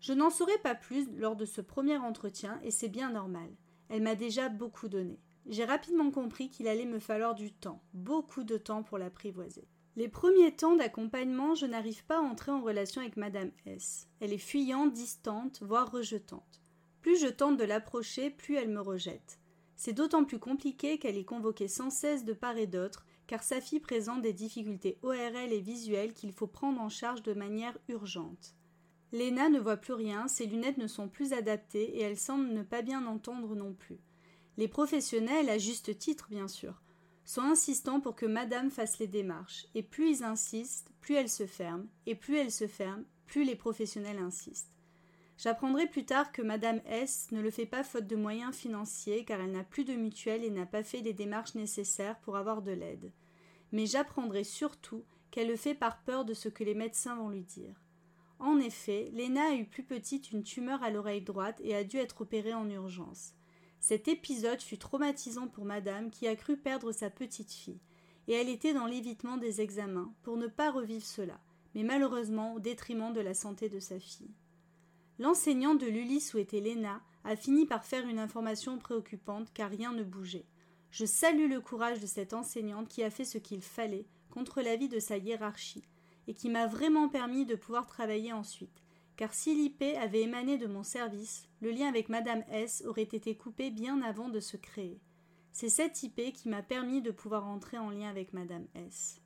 Je 0.00 0.12
n'en 0.12 0.30
saurai 0.30 0.56
pas 0.58 0.74
plus 0.74 1.08
lors 1.16 1.36
de 1.36 1.44
ce 1.44 1.60
premier 1.60 1.96
entretien 1.96 2.60
et 2.62 2.70
c'est 2.70 2.88
bien 2.88 3.10
normal. 3.10 3.50
Elle 3.88 4.02
m'a 4.02 4.14
déjà 4.14 4.48
beaucoup 4.48 4.88
donné. 4.88 5.18
J'ai 5.46 5.64
rapidement 5.64 6.10
compris 6.10 6.50
qu'il 6.50 6.68
allait 6.68 6.84
me 6.84 6.98
falloir 6.98 7.34
du 7.34 7.52
temps, 7.52 7.82
beaucoup 7.94 8.44
de 8.44 8.58
temps 8.58 8.82
pour 8.82 8.98
l'apprivoiser. 8.98 9.66
Les 9.96 10.08
premiers 10.08 10.54
temps 10.54 10.76
d'accompagnement, 10.76 11.54
je 11.54 11.66
n'arrive 11.66 12.04
pas 12.04 12.18
à 12.18 12.22
entrer 12.22 12.52
en 12.52 12.60
relation 12.60 13.00
avec 13.00 13.16
Madame 13.16 13.50
S. 13.66 14.06
Elle 14.20 14.32
est 14.32 14.38
fuyante, 14.38 14.92
distante, 14.92 15.60
voire 15.62 15.90
rejetante. 15.90 16.62
Plus 17.00 17.18
je 17.18 17.26
tente 17.26 17.56
de 17.56 17.64
l'approcher, 17.64 18.30
plus 18.30 18.56
elle 18.56 18.68
me 18.68 18.80
rejette. 18.80 19.40
C'est 19.74 19.94
d'autant 19.94 20.24
plus 20.24 20.38
compliqué 20.38 20.98
qu'elle 20.98 21.16
est 21.16 21.24
convoquée 21.24 21.68
sans 21.68 21.90
cesse 21.90 22.24
de 22.24 22.32
part 22.32 22.58
et 22.58 22.66
d'autre, 22.66 23.06
car 23.26 23.42
sa 23.42 23.60
fille 23.60 23.80
présente 23.80 24.22
des 24.22 24.32
difficultés 24.32 24.98
ORL 25.02 25.52
et 25.52 25.60
visuelles 25.60 26.12
qu'il 26.12 26.32
faut 26.32 26.46
prendre 26.46 26.80
en 26.80 26.88
charge 26.88 27.22
de 27.22 27.34
manière 27.34 27.76
urgente. 27.88 28.54
Léna 29.12 29.48
ne 29.48 29.58
voit 29.58 29.78
plus 29.78 29.94
rien, 29.94 30.28
ses 30.28 30.46
lunettes 30.46 30.76
ne 30.76 30.86
sont 30.86 31.08
plus 31.08 31.32
adaptées 31.32 31.96
et 31.96 32.02
elle 32.02 32.18
semble 32.18 32.48
ne 32.48 32.62
pas 32.62 32.82
bien 32.82 33.06
entendre 33.06 33.54
non 33.54 33.72
plus. 33.72 33.98
Les 34.58 34.68
professionnels, 34.68 35.48
à 35.48 35.56
juste 35.56 35.98
titre 35.98 36.26
bien 36.30 36.48
sûr, 36.48 36.82
sont 37.24 37.42
insistants 37.42 38.00
pour 38.00 38.16
que 38.16 38.26
madame 38.26 38.70
fasse 38.70 38.98
les 38.98 39.06
démarches, 39.06 39.66
et 39.74 39.82
plus 39.82 40.10
ils 40.10 40.24
insistent, 40.24 40.90
plus 41.00 41.14
elle 41.14 41.28
se 41.28 41.46
ferme, 41.46 41.86
et 42.06 42.14
plus 42.14 42.36
elle 42.36 42.50
se 42.50 42.66
ferme, 42.66 43.04
plus 43.26 43.44
les 43.44 43.56
professionnels 43.56 44.18
insistent. 44.18 44.72
J'apprendrai 45.38 45.86
plus 45.86 46.04
tard 46.04 46.32
que 46.32 46.42
madame 46.42 46.80
S 46.86 47.28
ne 47.30 47.40
le 47.40 47.50
fait 47.50 47.66
pas 47.66 47.84
faute 47.84 48.08
de 48.08 48.16
moyens 48.16 48.56
financiers 48.56 49.24
car 49.24 49.40
elle 49.40 49.52
n'a 49.52 49.62
plus 49.62 49.84
de 49.84 49.94
mutuelle 49.94 50.42
et 50.42 50.50
n'a 50.50 50.66
pas 50.66 50.82
fait 50.82 51.00
les 51.00 51.12
démarches 51.12 51.54
nécessaires 51.54 52.18
pour 52.20 52.36
avoir 52.36 52.60
de 52.60 52.72
l'aide. 52.72 53.12
Mais 53.70 53.86
j'apprendrai 53.86 54.42
surtout 54.42 55.04
qu'elle 55.30 55.46
le 55.46 55.56
fait 55.56 55.74
par 55.74 56.02
peur 56.02 56.24
de 56.24 56.34
ce 56.34 56.48
que 56.48 56.64
les 56.64 56.74
médecins 56.74 57.14
vont 57.14 57.28
lui 57.28 57.44
dire. 57.44 57.76
En 58.40 58.58
effet, 58.60 59.10
Léna 59.12 59.50
a 59.50 59.54
eu 59.54 59.64
plus 59.64 59.82
petite 59.82 60.30
une 60.30 60.44
tumeur 60.44 60.82
à 60.82 60.90
l'oreille 60.90 61.22
droite 61.22 61.60
et 61.64 61.74
a 61.74 61.84
dû 61.84 61.96
être 61.96 62.20
opérée 62.20 62.54
en 62.54 62.68
urgence. 62.70 63.34
Cet 63.80 64.08
épisode 64.08 64.60
fut 64.60 64.78
traumatisant 64.78 65.48
pour 65.48 65.64
madame 65.64 66.10
qui 66.10 66.28
a 66.28 66.36
cru 66.36 66.56
perdre 66.56 66.92
sa 66.92 67.10
petite 67.10 67.52
fille, 67.52 67.80
et 68.26 68.34
elle 68.34 68.48
était 68.48 68.74
dans 68.74 68.86
l'évitement 68.86 69.36
des 69.36 69.60
examens 69.60 70.12
pour 70.22 70.36
ne 70.36 70.46
pas 70.46 70.70
revivre 70.70 71.04
cela, 71.04 71.40
mais 71.74 71.82
malheureusement 71.82 72.54
au 72.54 72.60
détriment 72.60 73.12
de 73.12 73.20
la 73.20 73.34
santé 73.34 73.68
de 73.68 73.80
sa 73.80 73.98
fille. 73.98 74.34
L'enseignant 75.18 75.74
de 75.74 75.86
l'Ulysse 75.86 76.34
où 76.34 76.38
était 76.38 76.60
Léna 76.60 77.02
a 77.24 77.34
fini 77.34 77.66
par 77.66 77.84
faire 77.84 78.06
une 78.06 78.20
information 78.20 78.78
préoccupante 78.78 79.52
car 79.52 79.70
rien 79.70 79.92
ne 79.92 80.04
bougeait. 80.04 80.46
Je 80.90 81.04
salue 81.04 81.48
le 81.48 81.60
courage 81.60 82.00
de 82.00 82.06
cette 82.06 82.34
enseignante 82.34 82.88
qui 82.88 83.02
a 83.02 83.10
fait 83.10 83.24
ce 83.24 83.38
qu'il 83.38 83.62
fallait 83.62 84.06
contre 84.30 84.62
l'avis 84.62 84.88
de 84.88 85.00
sa 85.00 85.16
hiérarchie, 85.16 85.84
et 86.28 86.34
qui 86.34 86.50
m'a 86.50 86.66
vraiment 86.66 87.08
permis 87.08 87.46
de 87.46 87.56
pouvoir 87.56 87.86
travailler 87.86 88.32
ensuite, 88.32 88.84
car 89.16 89.34
si 89.34 89.54
l'IP 89.54 89.82
avait 90.00 90.22
émané 90.22 90.58
de 90.58 90.68
mon 90.68 90.84
service, 90.84 91.48
le 91.60 91.72
lien 91.72 91.88
avec 91.88 92.08
Madame 92.08 92.44
S 92.52 92.84
aurait 92.86 93.02
été 93.02 93.34
coupé 93.34 93.70
bien 93.70 94.00
avant 94.02 94.28
de 94.28 94.38
se 94.38 94.56
créer. 94.56 95.00
C'est 95.52 95.70
cette 95.70 96.00
IP 96.04 96.32
qui 96.34 96.48
m'a 96.48 96.62
permis 96.62 97.02
de 97.02 97.10
pouvoir 97.10 97.48
entrer 97.48 97.78
en 97.78 97.90
lien 97.90 98.08
avec 98.08 98.32
Madame 98.32 98.66
S. 98.76 99.20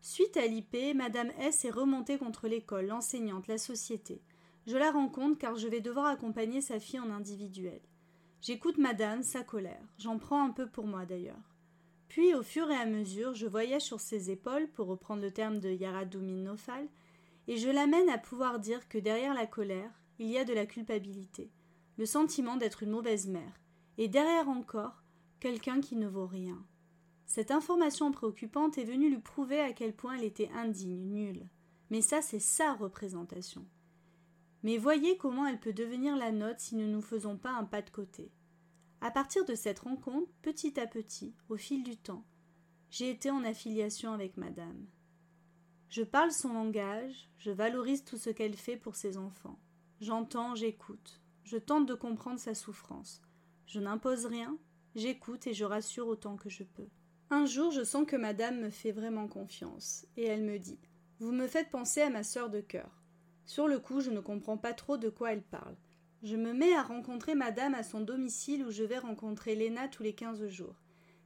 Suite 0.00 0.36
à 0.36 0.46
l'IP, 0.46 0.94
Madame 0.94 1.30
S 1.38 1.64
est 1.64 1.70
remontée 1.70 2.18
contre 2.18 2.48
l'école, 2.48 2.86
l'enseignante, 2.86 3.46
la 3.46 3.56
société. 3.56 4.20
Je 4.66 4.76
la 4.76 4.90
rencontre 4.90 5.38
car 5.38 5.56
je 5.56 5.68
vais 5.68 5.80
devoir 5.80 6.06
accompagner 6.06 6.60
sa 6.60 6.78
fille 6.80 7.00
en 7.00 7.10
individuel. 7.10 7.80
J'écoute 8.42 8.76
Madame, 8.76 9.22
sa 9.22 9.42
colère. 9.42 9.82
J'en 9.98 10.18
prends 10.18 10.44
un 10.44 10.50
peu 10.50 10.68
pour 10.68 10.86
moi 10.86 11.06
d'ailleurs. 11.06 11.57
Puis, 12.08 12.34
au 12.34 12.42
fur 12.42 12.70
et 12.70 12.76
à 12.76 12.86
mesure, 12.86 13.34
je 13.34 13.46
voyage 13.46 13.82
sur 13.82 14.00
ses 14.00 14.30
épaules, 14.30 14.68
pour 14.68 14.86
reprendre 14.86 15.22
le 15.22 15.30
terme 15.30 15.60
de 15.60 15.70
Yaradoumine 15.70 16.44
Nofal, 16.44 16.88
et 17.46 17.56
je 17.56 17.68
l'amène 17.68 18.08
à 18.08 18.18
pouvoir 18.18 18.58
dire 18.58 18.88
que 18.88 18.98
derrière 18.98 19.34
la 19.34 19.46
colère, 19.46 19.90
il 20.18 20.28
y 20.28 20.38
a 20.38 20.44
de 20.44 20.52
la 20.52 20.66
culpabilité, 20.66 21.50
le 21.96 22.06
sentiment 22.06 22.56
d'être 22.56 22.82
une 22.82 22.90
mauvaise 22.90 23.26
mère, 23.26 23.60
et 23.98 24.08
derrière 24.08 24.48
encore, 24.48 25.02
quelqu'un 25.40 25.80
qui 25.80 25.96
ne 25.96 26.08
vaut 26.08 26.26
rien. 26.26 26.64
Cette 27.26 27.50
information 27.50 28.10
préoccupante 28.10 28.78
est 28.78 28.84
venue 28.84 29.10
lui 29.10 29.20
prouver 29.20 29.60
à 29.60 29.72
quel 29.72 29.94
point 29.94 30.14
elle 30.14 30.24
était 30.24 30.50
indigne, 30.54 31.12
nulle. 31.12 31.46
Mais 31.90 32.00
ça, 32.00 32.22
c'est 32.22 32.40
sa 32.40 32.74
représentation. 32.74 33.66
Mais 34.62 34.78
voyez 34.78 35.16
comment 35.18 35.46
elle 35.46 35.60
peut 35.60 35.72
devenir 35.72 36.16
la 36.16 36.32
nôtre 36.32 36.60
si 36.60 36.74
nous 36.74 36.86
ne 36.86 36.92
nous 36.92 37.02
faisons 37.02 37.36
pas 37.36 37.52
un 37.52 37.64
pas 37.64 37.82
de 37.82 37.90
côté. 37.90 38.32
À 39.00 39.12
partir 39.12 39.44
de 39.44 39.54
cette 39.54 39.78
rencontre, 39.78 40.30
petit 40.42 40.78
à 40.80 40.86
petit, 40.86 41.34
au 41.48 41.56
fil 41.56 41.84
du 41.84 41.96
temps, 41.96 42.24
j'ai 42.90 43.10
été 43.10 43.30
en 43.30 43.44
affiliation 43.44 44.12
avec 44.12 44.36
madame. 44.36 44.86
Je 45.88 46.02
parle 46.02 46.32
son 46.32 46.52
langage, 46.52 47.30
je 47.38 47.50
valorise 47.50 48.04
tout 48.04 48.18
ce 48.18 48.30
qu'elle 48.30 48.56
fait 48.56 48.76
pour 48.76 48.96
ses 48.96 49.16
enfants. 49.16 49.58
J'entends, 50.00 50.54
j'écoute, 50.54 51.20
je 51.44 51.56
tente 51.56 51.86
de 51.86 51.94
comprendre 51.94 52.40
sa 52.40 52.54
souffrance. 52.54 53.22
Je 53.66 53.78
n'impose 53.78 54.26
rien, 54.26 54.58
j'écoute 54.96 55.46
et 55.46 55.54
je 55.54 55.64
rassure 55.64 56.08
autant 56.08 56.36
que 56.36 56.50
je 56.50 56.64
peux. 56.64 56.88
Un 57.30 57.46
jour, 57.46 57.70
je 57.70 57.84
sens 57.84 58.06
que 58.06 58.16
madame 58.16 58.60
me 58.60 58.70
fait 58.70 58.92
vraiment 58.92 59.28
confiance, 59.28 60.06
et 60.16 60.24
elle 60.24 60.42
me 60.42 60.58
dit 60.58 60.78
Vous 61.20 61.30
me 61.30 61.46
faites 61.46 61.70
penser 61.70 62.00
à 62.00 62.10
ma 62.10 62.22
sœur 62.22 62.50
de 62.50 62.60
cœur. 62.60 62.90
Sur 63.46 63.68
le 63.68 63.78
coup, 63.78 64.00
je 64.00 64.10
ne 64.10 64.20
comprends 64.20 64.58
pas 64.58 64.72
trop 64.72 64.96
de 64.96 65.08
quoi 65.08 65.32
elle 65.32 65.42
parle. 65.42 65.76
Je 66.24 66.34
me 66.34 66.52
mets 66.52 66.74
à 66.74 66.82
rencontrer 66.82 67.36
madame 67.36 67.74
à 67.74 67.84
son 67.84 68.00
domicile 68.00 68.64
où 68.64 68.72
je 68.72 68.82
vais 68.82 68.98
rencontrer 68.98 69.54
Léna 69.54 69.86
tous 69.86 70.02
les 70.02 70.14
quinze 70.14 70.44
jours. 70.48 70.74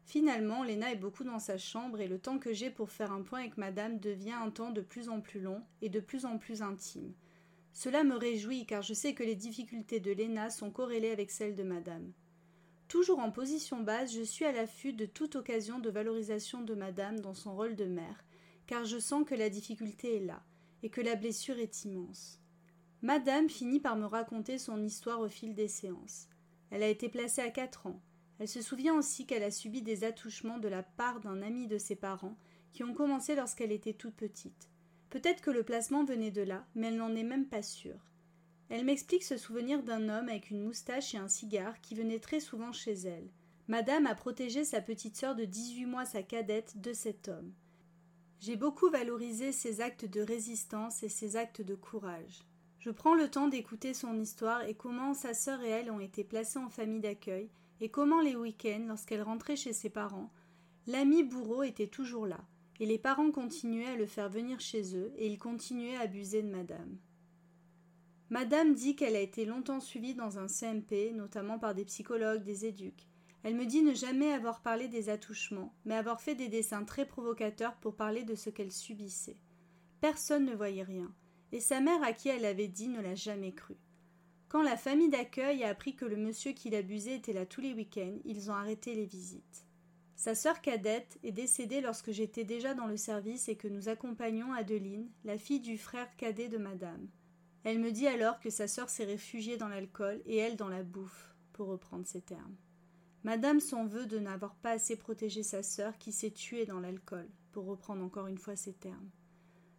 Finalement, 0.05 0.65
Léna 0.65 0.93
est 0.93 0.97
beaucoup 0.97 1.25
dans 1.25 1.39
sa 1.39 1.57
chambre 1.57 2.01
et 2.01 2.09
le 2.09 2.19
temps 2.19 2.39
que 2.39 2.53
j'ai 2.53 2.69
pour 2.69 2.91
faire 2.91 3.11
un 3.11 3.23
point 3.23 3.41
avec 3.41 3.57
madame 3.57 3.99
devient 3.99 4.33
un 4.33 4.51
temps 4.51 4.71
de 4.71 4.83
plus 4.83 5.09
en 5.09 5.23
plus 5.23 5.41
long 5.41 5.63
et 5.81 5.89
de 5.89 5.99
plus 5.99 6.27
en 6.27 6.37
plus 6.37 6.61
intime. 6.61 7.15
Cela 7.73 8.05
me 8.05 8.17
réjouit 8.17 8.67
car 8.67 8.83
je 8.83 8.93
sais 8.93 9.15
que 9.15 9.23
les 9.23 9.35
difficultés 9.35 9.99
de 9.99 10.13
Léna 10.13 10.51
sont 10.51 10.71
corrélées 10.71 11.13
avec 11.13 11.31
celles 11.31 11.55
de 11.55 11.63
madame. 11.63 12.13
Toujours 12.87 13.21
en 13.21 13.31
position 13.31 13.81
basse, 13.81 14.13
je 14.13 14.21
suis 14.21 14.45
à 14.45 14.53
l'affût 14.53 14.93
de 14.93 15.07
toute 15.07 15.37
occasion 15.37 15.79
de 15.79 15.89
valorisation 15.89 16.61
de 16.61 16.75
madame 16.75 17.19
dans 17.21 17.33
son 17.33 17.57
rôle 17.57 17.77
de 17.77 17.87
mère, 17.87 18.23
car 18.67 18.85
je 18.85 18.99
sens 18.99 19.25
que 19.25 19.35
la 19.35 19.49
difficulté 19.49 20.17
est 20.17 20.27
là, 20.27 20.43
et 20.83 20.91
que 20.91 21.01
la 21.01 21.15
blessure 21.15 21.59
est 21.59 21.87
immense. 21.87 22.42
Madame 23.03 23.49
finit 23.49 23.81
par 23.81 23.97
me 23.97 24.07
raconter 24.07 24.59
son 24.59 24.81
histoire 24.81 25.19
au 25.19 25.29
fil 25.29 25.57
des 25.57 25.67
séances. 25.67 26.29
Elle 26.71 26.85
a 26.85 26.89
été 26.89 27.09
placée 27.09 27.43
à 27.43 27.51
quatre 27.51 27.89
ans. 27.89 28.01
Elle 28.39 28.47
se 28.47 28.63
souvient 28.63 28.95
aussi 28.95 29.27
qu'elle 29.27 29.43
a 29.43 29.51
subi 29.51 29.83
des 29.83 30.05
attouchements 30.05 30.59
de 30.59 30.69
la 30.69 30.85
part 30.85 31.19
d'un 31.19 31.43
ami 31.43 31.67
de 31.67 31.79
ses 31.79 31.97
parents 31.97 32.37
qui 32.73 32.85
ont 32.85 32.95
commencé 32.95 33.35
lorsqu'elle 33.35 33.73
était 33.73 33.93
toute 33.93 34.15
petite. 34.15 34.69
Peut-être 35.11 35.43
que 35.43 35.51
le 35.51 35.65
placement 35.65 36.05
venait 36.05 36.31
de 36.31 36.43
là, 36.43 36.65
mais 36.77 36.87
elle 36.87 36.97
n'en 36.97 37.17
est 37.17 37.25
même 37.25 37.47
pas 37.47 37.63
sûre. 37.63 38.09
Elle 38.69 38.85
m'explique 38.85 39.25
se 39.25 39.37
souvenir 39.37 39.83
d'un 39.83 40.09
homme 40.09 40.29
avec 40.29 40.51
une 40.51 40.63
moustache 40.63 41.13
et 41.15 41.19
un 41.19 41.29
cigare 41.29 41.81
qui 41.81 41.97
venait 41.97 42.21
très 42.21 42.39
souvent 42.39 42.73
chez 42.73 42.93
elle. 42.93 43.29
Madame 43.67 44.07
a 44.07 44.15
protégé 44.15 44.65
sa 44.65 44.81
petite 44.81 45.17
sœur 45.17 45.35
de 45.35 45.45
dix-huit 45.45 45.87
mois, 45.87 46.05
sa 46.05 46.23
cadette, 46.23 46.81
de 46.81 46.93
cet 46.93 47.27
homme. 47.29 47.53
J'ai 48.39 48.57
beaucoup 48.57 48.91
valorisé 48.91 49.51
ses 49.51 49.81
actes 49.81 50.05
de 50.05 50.21
résistance 50.21 51.03
et 51.03 51.09
ses 51.09 51.35
actes 51.35 51.63
de 51.63 51.75
courage. 51.75 52.45
Je 52.83 52.91
prends 52.91 53.15
le 53.15 53.31
temps 53.31 53.47
d'écouter 53.47 53.95
son 53.95 54.19
histoire 54.19 54.65
et 54.65 54.75
comment 54.75 55.15
sa 55.15 55.35
sœur 55.35 55.63
et 55.63 55.69
elle 55.69 55.93
ont 55.93 56.01
été 56.01 56.25
placées 56.25 56.59
en 56.59 56.69
famille 56.69 56.99
d'accueil, 56.99 57.49
et 57.81 57.89
comment 57.89 58.21
les 58.21 58.35
week-ends, 58.35 58.87
lorsqu'elle 58.89 59.23
rentrait 59.23 59.55
chez 59.55 59.73
ses 59.73 59.89
parents, 59.89 60.33
l'ami 60.89 61.23
bourreau 61.23 61.63
était 61.63 61.87
toujours 61.87 62.27
là, 62.27 62.41
et 62.81 62.87
les 62.87 62.99
parents 62.99 63.31
continuaient 63.31 63.87
à 63.87 63.95
le 63.95 64.07
faire 64.07 64.29
venir 64.29 64.59
chez 64.59 64.97
eux, 64.97 65.13
et 65.17 65.29
ils 65.29 65.39
continuaient 65.39 65.95
à 65.95 66.01
abuser 66.01 66.43
de 66.43 66.51
madame. 66.51 66.99
Madame 68.31 68.75
dit 68.75 68.97
qu'elle 68.97 69.15
a 69.15 69.21
été 69.21 69.45
longtemps 69.45 69.79
suivie 69.79 70.17
dans 70.17 70.41
un 70.41 70.49
CMP, 70.49 71.13
notamment 71.15 71.61
par 71.61 71.77
des 71.77 71.85
psychologues, 71.85 72.43
des 72.43 72.67
éduques. 72.67 73.07
Elle 73.45 73.55
me 73.55 73.67
dit 73.67 73.83
ne 73.83 73.95
jamais 73.95 74.33
avoir 74.33 74.61
parlé 74.61 74.89
des 74.89 75.09
attouchements, 75.09 75.73
mais 75.85 75.95
avoir 75.95 76.21
fait 76.21 76.35
des 76.35 76.49
dessins 76.49 76.83
très 76.83 77.07
provocateurs 77.07 77.77
pour 77.77 77.95
parler 77.95 78.25
de 78.25 78.35
ce 78.35 78.51
qu'elle 78.51 78.73
subissait. 78.73 79.39
Personne 80.01 80.47
ne 80.47 80.55
voyait 80.57 80.83
rien 80.83 81.15
et 81.53 81.61
sa 81.61 81.81
mère 81.81 82.03
à 82.03 82.13
qui 82.13 82.29
elle 82.29 82.45
avait 82.45 82.69
dit 82.69 82.89
ne 82.89 83.01
l'a 83.01 83.15
jamais 83.15 83.53
cru. 83.53 83.77
Quand 84.49 84.63
la 84.63 84.77
famille 84.77 85.09
d'accueil 85.09 85.65
a 85.65 85.69
appris 85.69 85.95
que 85.95 86.05
le 86.05 86.17
monsieur 86.17 86.53
qui 86.53 86.71
l'abusait 86.71 87.17
était 87.17 87.33
là 87.33 87.47
tous 87.47 87.61
les 87.61 87.73
week-ends, 87.73 88.19
ils 88.25 88.51
ont 88.51 88.55
arrêté 88.55 88.95
les 88.95 89.07
visites. 89.07 89.67
Sa 90.15 90.35
sœur 90.35 90.61
cadette 90.61 91.19
est 91.23 91.33
décédée 91.33 91.81
lorsque 91.81 92.13
j'étais 92.13 92.45
déjà 92.45 92.75
dans 92.75 92.87
le 92.87 92.97
service 92.97 93.49
et 93.49 93.57
que 93.57 93.67
nous 93.67 93.89
accompagnions 93.89 94.53
Adeline, 94.53 95.11
la 95.25 95.39
fille 95.39 95.61
du 95.61 95.79
frère 95.79 96.15
cadet 96.17 96.49
de 96.49 96.59
madame. 96.59 97.09
Elle 97.65 97.79
me 97.79 97.93
dit 97.93 98.07
alors 98.07 98.41
que 98.41 98.51
sa 98.51 98.69
sœur 98.69 98.91
s'est 98.91 99.05
réfugiée 99.05 99.57
dans 99.57 99.69
l'alcool 99.69 100.21
et 100.27 100.37
elle 100.37 100.57
dans 100.57 100.69
la 100.69 100.83
bouffe, 100.83 101.35
pour 101.53 101.69
reprendre 101.69 102.07
ses 102.07 102.21
termes. 102.21 102.57
Madame 103.25 103.61
s'en 103.61 103.87
veut 103.87 104.07
de 104.07 104.19
n'avoir 104.19 104.55
pas 104.57 104.73
assez 104.73 104.97
protégé 104.97 105.43
sa 105.43 105.63
sœur 105.63 105.97
qui 105.99 106.13
s'est 106.13 106.31
tuée 106.31 106.67
dans 106.67 106.81
l'alcool, 106.81 107.29
pour 107.53 107.67
reprendre 107.67 108.05
encore 108.05 108.27
une 108.27 108.39
fois 108.39 108.57
ses 108.57 108.75
termes. 108.75 109.11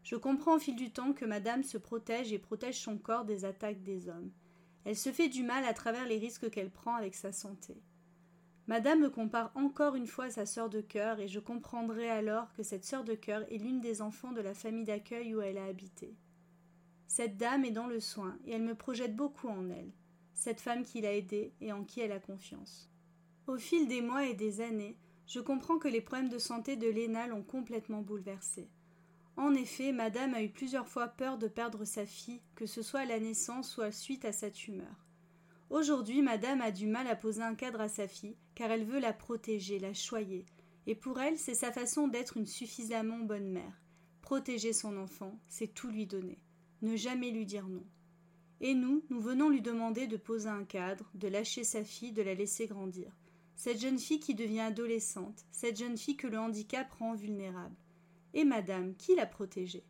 Je 0.04 0.16
comprends 0.16 0.56
au 0.56 0.60
fil 0.60 0.76
du 0.76 0.92
temps 0.92 1.14
que 1.14 1.26
madame 1.26 1.64
se 1.64 1.78
protège 1.78 2.34
et 2.34 2.40
protège 2.40 2.80
son 2.80 2.98
corps 2.98 3.26
des 3.26 3.46
attaques 3.46 3.84
des 3.84 4.10
hommes. 4.10 4.32
Elle 4.86 4.98
se 4.98 5.12
fait 5.12 5.30
du 5.30 5.44
mal 5.44 5.64
à 5.64 5.74
travers 5.74 6.06
les 6.06 6.18
risques 6.18 6.50
qu'elle 6.50 6.70
prend 6.70 6.96
avec 6.96 7.16
sa 7.16 7.32
santé. 7.32 7.82
Madame 8.68 9.02
me 9.02 9.10
compare 9.10 9.52
encore 9.56 9.96
une 9.96 10.08
fois 10.08 10.26
à 10.26 10.32
sa 10.32 10.46
sœur 10.46 10.70
de 10.70 10.82
cœur, 10.82 11.20
et 11.20 11.28
je 11.28 11.40
comprendrai 11.40 12.10
alors 12.10 12.54
que 12.54 12.64
cette 12.64 12.86
sœur 12.86 13.04
de 13.04 13.14
cœur 13.14 13.46
est 13.52 13.58
l'une 13.58 13.82
des 13.82 14.02
enfants 14.02 14.32
de 14.32 14.42
la 14.42 14.54
famille 14.54 14.86
d'accueil 14.86 15.36
où 15.36 15.42
elle 15.42 15.58
a 15.58 15.66
habité. 15.66 16.16
Cette 17.08 17.38
dame 17.38 17.66
est 17.66 17.72
dans 17.72 17.88
le 17.88 18.00
soin, 18.00 18.38
et 18.46 18.54
elle 18.54 18.64
me 18.64 18.76
projette 18.76 19.16
beaucoup 19.16 19.48
en 19.48 19.70
elle, 19.70 19.92
cette 20.34 20.62
femme 20.62 20.84
qui 20.84 21.02
l'a 21.02 21.14
aidée 21.14 21.54
et 21.62 21.72
en 21.72 21.84
qui 21.84 22.00
elle 22.00 22.14
a 22.14 22.20
confiance. 22.20 22.90
Au 23.48 23.58
fil 23.58 23.88
des 23.88 24.02
mois 24.02 24.26
et 24.26 24.34
des 24.34 24.62
années, 24.62 24.98
je 25.28 25.40
comprends 25.40 25.78
que 25.78 25.90
les 25.90 26.02
problèmes 26.02 26.30
de 26.30 26.40
santé 26.40 26.76
de 26.76 26.88
Léna 26.88 27.28
l'ont 27.28 27.44
complètement 27.44 28.02
bouleversée. 28.02 28.70
En 29.36 29.56
effet, 29.56 29.92
madame 29.92 30.36
a 30.36 30.44
eu 30.44 30.50
plusieurs 30.50 30.88
fois 30.88 31.08
peur 31.08 31.38
de 31.38 31.48
perdre 31.48 31.86
sa 31.86 32.06
fille, 32.06 32.42
que 32.56 32.68
ce 32.68 32.84
soit 32.84 33.02
à 33.02 33.06
la 33.06 33.20
naissance 33.20 33.78
ou 33.78 33.82
à 33.82 33.92
suite 33.92 34.26
à 34.26 34.32
sa 34.32 34.52
tumeur. 34.52 35.08
Aujourd'hui, 35.72 36.22
madame 36.22 36.62
a 36.62 36.70
du 36.70 36.86
mal 36.86 37.08
à 37.08 37.16
poser 37.16 37.42
un 37.42 37.56
cadre 37.56 37.82
à 37.82 37.90
sa 37.90 38.08
fille, 38.08 38.38
car 38.54 38.70
elle 38.70 38.86
veut 38.86 39.00
la 39.00 39.12
protéger, 39.12 39.80
la 39.80 39.96
choyer, 39.96 40.46
et 40.86 40.94
pour 40.94 41.20
elle, 41.20 41.40
c'est 41.40 41.56
sa 41.56 41.72
façon 41.72 42.08
d'être 42.08 42.38
une 42.38 42.46
suffisamment 42.46 43.20
bonne 43.20 43.50
mère. 43.50 43.82
Protéger 44.22 44.72
son 44.72 44.98
enfant, 44.98 45.40
c'est 45.48 45.74
tout 45.74 45.90
lui 45.90 46.06
donner, 46.06 46.38
ne 46.84 46.96
jamais 46.96 47.32
lui 47.32 47.48
dire 47.48 47.68
non. 47.68 47.84
Et 48.62 48.76
nous, 48.76 49.04
nous 49.10 49.20
venons 49.20 49.50
lui 49.50 49.62
demander 49.62 50.06
de 50.06 50.16
poser 50.16 50.50
un 50.50 50.64
cadre, 50.64 51.10
de 51.16 51.28
lâcher 51.28 51.64
sa 51.64 51.84
fille, 51.84 52.12
de 52.12 52.22
la 52.22 52.36
laisser 52.36 52.68
grandir. 52.68 53.12
Cette 53.56 53.82
jeune 53.82 54.00
fille 54.00 54.20
qui 54.20 54.36
devient 54.36 54.62
adolescente, 54.62 55.46
cette 55.52 55.78
jeune 55.78 55.98
fille 55.98 56.18
que 56.18 56.28
le 56.28 56.38
handicap 56.38 56.92
rend 56.94 57.14
vulnérable 57.14 57.76
et 58.34 58.46
madame, 58.46 58.96
qui 58.96 59.16
l'a 59.16 59.26
protégée. 59.26 59.86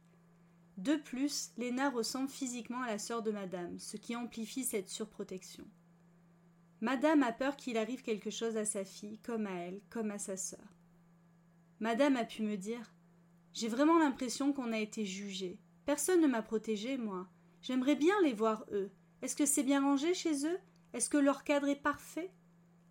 De 0.78 0.96
plus, 0.96 1.52
Léna 1.58 1.90
ressemble 1.90 2.30
physiquement 2.30 2.82
à 2.82 2.88
la 2.88 2.98
sœur 2.98 3.22
de 3.22 3.32
madame, 3.32 3.78
ce 3.80 3.98
qui 3.98 4.16
amplifie 4.16 4.64
cette 4.64 4.90
surprotection. 4.90 5.66
Madame 6.82 7.24
a 7.24 7.32
peur 7.32 7.56
qu'il 7.56 7.78
arrive 7.78 8.02
quelque 8.02 8.30
chose 8.30 8.58
à 8.58 8.66
sa 8.66 8.84
fille, 8.84 9.20
comme 9.20 9.46
à 9.46 9.54
elle, 9.54 9.82
comme 9.90 10.12
à 10.12 10.18
sa 10.18 10.36
sœur. 10.36 10.76
Madame 11.80 12.18
a 12.18 12.26
pu 12.26 12.42
me 12.42 12.58
dire 12.58 12.94
J'ai 13.54 13.68
vraiment 13.68 14.00
l'impression 14.00 14.52
qu'on 14.52 14.72
a 14.72 14.80
été 14.80 15.06
jugé. 15.06 15.60
Personne 15.86 16.22
ne 16.22 16.28
m'a 16.28 16.42
protégée, 16.42 16.98
moi. 16.98 17.28
J'aimerais 17.62 17.96
bien 17.96 18.16
les 18.24 18.34
voir, 18.34 18.66
eux. 18.72 18.92
Est-ce 19.22 19.36
que 19.36 19.46
c'est 19.46 19.64
bien 19.64 19.82
rangé 19.82 20.14
chez 20.14 20.46
eux? 20.46 20.58
Est-ce 20.94 21.10
que 21.10 21.18
leur 21.18 21.44
cadre 21.44 21.70
est 21.70 21.82
parfait 21.82 22.32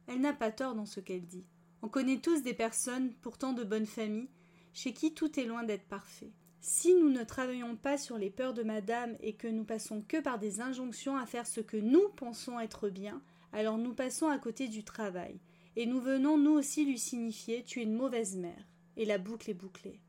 Elle 0.07 0.21
n'a 0.21 0.33
pas 0.33 0.51
tort 0.51 0.75
dans 0.75 0.87
ce 0.87 1.01
qu'elle 1.01 1.27
dit. 1.27 1.45
On 1.83 1.89
connaît 1.89 2.21
tous 2.21 2.43
des 2.43 2.55
personnes, 2.55 3.13
pourtant 3.21 3.53
de 3.53 3.65
bonne 3.65 3.87
famille, 3.87 4.31
chez 4.73 4.93
qui 4.93 5.15
tout 5.15 5.39
est 5.39 5.45
loin 5.45 5.63
d'être 5.63 5.87
parfait. 5.87 6.33
Si 6.61 6.95
nous 6.95 7.11
ne 7.11 7.25
travaillons 7.25 7.77
pas 7.77 7.99
sur 7.99 8.19
les 8.19 8.31
peurs 8.31 8.55
de 8.55 8.63
madame 8.63 9.17
et 9.21 9.33
que 9.33 9.49
nous 9.49 9.65
passons 9.65 10.03
que 10.07 10.21
par 10.21 10.39
des 10.39 10.61
injonctions 10.61 11.17
à 11.17 11.27
faire 11.27 11.47
ce 11.47 11.61
que 11.61 11.77
nous 11.77 12.09
pensons 12.17 12.61
être 12.61 12.89
bien, 12.89 13.21
alors 13.53 13.79
nous 13.79 13.95
passons 13.95 14.29
à 14.29 14.39
côté 14.39 14.69
du 14.69 14.85
travail, 14.85 15.41
et 15.75 15.87
nous 15.87 16.01
venons 16.01 16.39
nous 16.39 16.53
aussi 16.53 16.85
lui 16.85 16.99
signifier 16.99 17.65
tu 17.65 17.81
es 17.81 17.83
une 17.83 17.97
mauvaise 17.97 18.37
mère, 18.37 18.69
et 18.97 19.05
la 19.05 19.19
boucle 19.19 19.51
est 19.51 19.55
bouclée. 19.55 20.01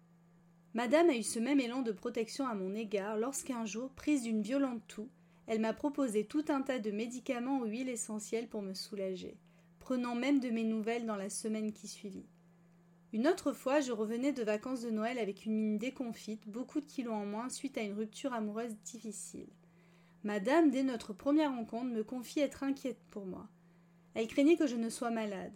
Madame 0.75 1.09
a 1.09 1.15
eu 1.15 1.23
ce 1.23 1.39
même 1.39 1.59
élan 1.59 1.81
de 1.81 1.91
protection 1.91 2.47
à 2.47 2.55
mon 2.55 2.73
égard 2.75 3.17
lorsqu'un 3.17 3.65
jour, 3.65 3.89
prise 3.91 4.23
d'une 4.23 4.41
violente 4.41 4.81
toux, 4.87 5.09
elle 5.45 5.59
m'a 5.59 5.73
proposé 5.73 6.25
tout 6.25 6.45
un 6.49 6.61
tas 6.61 6.79
de 6.79 6.91
médicaments 6.91 7.59
aux 7.59 7.65
huiles 7.65 7.89
essentielles 7.89 8.47
pour 8.47 8.61
me 8.61 8.73
soulager, 8.73 9.37
prenant 9.79 10.15
même 10.15 10.39
de 10.39 10.49
mes 10.49 10.63
nouvelles 10.63 11.05
dans 11.05 11.15
la 11.15 11.29
semaine 11.29 11.73
qui 11.73 11.87
suivit. 11.87 12.25
Une 13.13 13.27
autre 13.27 13.53
fois, 13.53 13.79
je 13.79 13.93
revenais 13.93 14.33
de 14.33 14.43
vacances 14.43 14.81
de 14.81 14.89
Noël 14.89 15.17
avec 15.17 15.45
une 15.45 15.53
mine 15.53 15.77
déconfite, 15.77 16.47
beaucoup 16.47 16.81
de 16.81 16.85
kilos 16.85 17.13
en 17.13 17.25
moins 17.25 17.47
suite 17.47 17.77
à 17.77 17.81
une 17.81 17.93
rupture 17.93 18.33
amoureuse 18.33 18.75
difficile. 18.83 19.47
Madame, 20.23 20.71
dès 20.71 20.83
notre 20.83 21.13
première 21.13 21.51
rencontre, 21.51 21.93
me 21.93 22.03
confie 22.03 22.41
être 22.41 22.63
inquiète 22.63 23.01
pour 23.11 23.25
moi. 23.25 23.47
Elle 24.15 24.27
craignait 24.27 24.57
que 24.57 24.67
je 24.67 24.75
ne 24.75 24.89
sois 24.89 25.11
malade. 25.11 25.53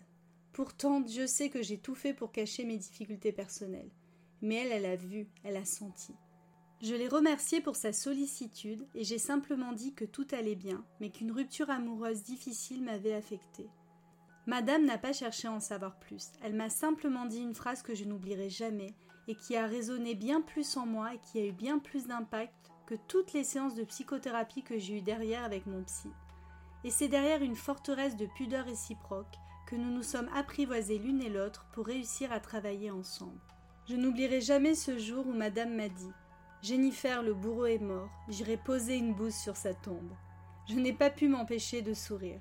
Pourtant, 0.54 1.02
Dieu 1.02 1.28
sait 1.28 1.50
que 1.50 1.62
j'ai 1.62 1.78
tout 1.78 1.96
fait 1.96 2.14
pour 2.14 2.32
cacher 2.32 2.64
mes 2.64 2.78
difficultés 2.78 3.32
personnelles 3.32 3.92
mais 4.42 4.56
elle, 4.56 4.72
elle 4.72 4.86
a 4.86 4.96
vu, 4.96 5.28
elle 5.44 5.58
a 5.58 5.66
senti. 5.66 6.14
Je 6.82 6.94
l'ai 6.94 7.08
remerciée 7.08 7.60
pour 7.60 7.76
sa 7.76 7.92
sollicitude 7.92 8.86
et 8.94 9.04
j'ai 9.04 9.18
simplement 9.18 9.74
dit 9.74 9.94
que 9.94 10.06
tout 10.06 10.28
allait 10.32 10.56
bien, 10.56 10.86
mais 11.00 11.10
qu'une 11.10 11.32
rupture 11.32 11.70
amoureuse 11.70 12.24
difficile 12.24 12.84
m'avait 12.84 13.16
affectée. 13.16 13.68
Madame 14.48 14.86
n'a 14.86 14.98
pas 14.98 15.12
cherché 15.12 15.50
à 15.50 15.52
en 15.52 15.60
savoir 15.60 16.00
plus. 16.00 16.32
Elle 16.42 16.56
m'a 16.56 16.70
simplement 16.70 17.26
dit 17.26 17.42
une 17.42 17.54
phrase 17.54 17.84
que 17.84 17.94
je 17.94 18.06
n'oublierai 18.06 18.50
jamais 18.50 18.96
et 19.28 19.36
qui 19.36 19.58
a 19.58 19.68
résonné 19.68 20.16
bien 20.16 20.40
plus 20.40 20.78
en 20.78 20.86
moi 20.86 21.14
et 21.14 21.20
qui 21.20 21.40
a 21.40 21.46
eu 21.46 21.52
bien 21.52 21.80
plus 21.80 22.08
d'impact 22.08 22.72
que 22.86 22.96
toutes 23.10 23.34
les 23.34 23.44
séances 23.44 23.76
de 23.76 23.84
psychothérapie 23.84 24.64
que 24.64 24.80
j'ai 24.80 25.00
eues 25.00 25.02
derrière 25.02 25.44
avec 25.44 25.66
mon 25.66 25.84
psy. 25.84 26.08
Et 26.86 26.92
c'est 26.92 27.10
derrière 27.10 27.44
une 27.44 27.58
forteresse 27.58 28.16
de 28.16 28.26
pudeur 28.38 28.64
réciproque 28.64 29.36
que 29.68 29.76
nous 29.76 29.92
nous 29.92 30.04
sommes 30.04 30.30
apprivoisés 30.34 30.98
l'une 30.98 31.22
et 31.22 31.30
l'autre 31.30 31.68
pour 31.74 31.86
réussir 31.86 32.32
à 32.32 32.40
travailler 32.40 32.90
ensemble. 32.90 33.42
Je 33.90 33.98
n'oublierai 33.98 34.40
jamais 34.40 34.76
ce 34.76 34.98
jour 34.98 35.28
où 35.28 35.34
madame 35.34 35.76
m'a 35.76 35.90
dit 35.90 36.14
Jennifer, 36.62 37.22
le 37.22 37.34
bourreau 37.34 37.66
est 37.66 37.80
mort, 37.80 38.10
j'irai 38.30 38.56
poser 38.56 38.96
une 38.96 39.14
bouse 39.14 39.36
sur 39.36 39.58
sa 39.58 39.74
tombe. 39.74 40.14
Je 40.70 40.76
n'ai 40.76 40.94
pas 40.94 41.10
pu 41.10 41.28
m'empêcher 41.28 41.82
de 41.82 41.94
sourire. 41.94 42.40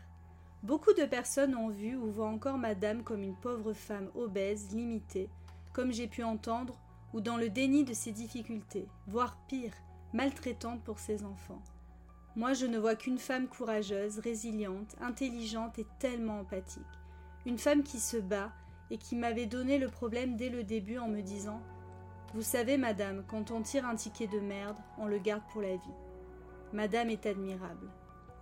Beaucoup 0.63 0.93
de 0.95 1.05
personnes 1.05 1.55
ont 1.55 1.69
vu 1.69 1.97
ou 1.97 2.11
voient 2.11 2.29
encore 2.29 2.59
madame 2.59 3.03
comme 3.03 3.23
une 3.23 3.37
pauvre 3.37 3.73
femme 3.73 4.11
obèse, 4.15 4.73
limitée, 4.73 5.29
comme 5.73 5.93
j'ai 5.93 6.09
pu 6.09 6.23
entendre, 6.23 6.79
ou 7.13 7.21
dans 7.21 7.37
le 7.37 7.49
déni 7.49 7.85
de 7.85 7.95
ses 7.95 8.13
difficultés, 8.13 8.89
voire 9.07 9.39
pire, 9.49 9.73
maltraitante 10.13 10.83
pour 10.83 10.99
ses 10.99 11.25
enfants. 11.25 11.63
Moi, 12.35 12.53
je 12.53 12.67
ne 12.67 12.79
vois 12.79 12.97
qu'une 12.97 13.19
femme 13.19 13.49
courageuse, 13.49 14.19
résiliente, 14.19 14.97
intelligente 15.01 15.79
et 15.79 15.87
tellement 15.99 16.41
empathique. 16.41 16.83
Une 17.47 17.59
femme 17.59 17.83
qui 17.83 18.01
se 18.01 18.17
bat, 18.17 18.53
et 18.91 18.99
qui 18.99 19.17
m'avait 19.17 19.47
donné 19.47 19.79
le 19.79 19.89
problème 19.89 20.37
dès 20.37 20.49
le 20.49 20.63
début 20.63 20.99
en 20.99 21.09
me 21.09 21.21
disant 21.21 21.61
Vous 22.35 22.43
savez, 22.43 22.77
madame, 22.77 23.25
quand 23.27 23.51
on 23.51 23.63
tire 23.63 23.87
un 23.87 23.97
ticket 23.97 24.27
de 24.27 24.41
merde, 24.41 24.77
on 24.99 25.07
le 25.07 25.19
garde 25.19 25.43
pour 25.53 25.63
la 25.63 25.75
vie. 25.75 25.95
Madame 26.73 27.11
est 27.11 27.27
admirable. 27.27 27.89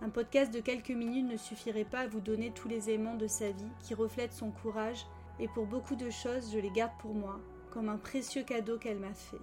Un 0.05 0.09
podcast 0.09 0.53
de 0.53 0.59
quelques 0.59 0.91
minutes 0.91 1.25
ne 1.25 1.35
suffirait 1.35 1.83
pas 1.83 2.01
à 2.01 2.07
vous 2.07 2.19
donner 2.19 2.51
tous 2.51 2.67
les 2.67 2.91
aimants 2.91 3.15
de 3.15 3.25
sa 3.25 3.49
vie 3.49 3.71
qui 3.79 3.95
reflètent 3.95 4.33
son 4.33 4.51
courage, 4.51 5.07
et 5.39 5.47
pour 5.47 5.65
beaucoup 5.65 5.95
de 5.95 6.11
choses, 6.11 6.51
je 6.53 6.59
les 6.59 6.69
garde 6.69 6.91
pour 6.99 7.15
moi, 7.15 7.39
comme 7.71 7.89
un 7.89 7.97
précieux 7.97 8.43
cadeau 8.43 8.77
qu'elle 8.77 8.99
m'a 8.99 9.15
fait. 9.15 9.41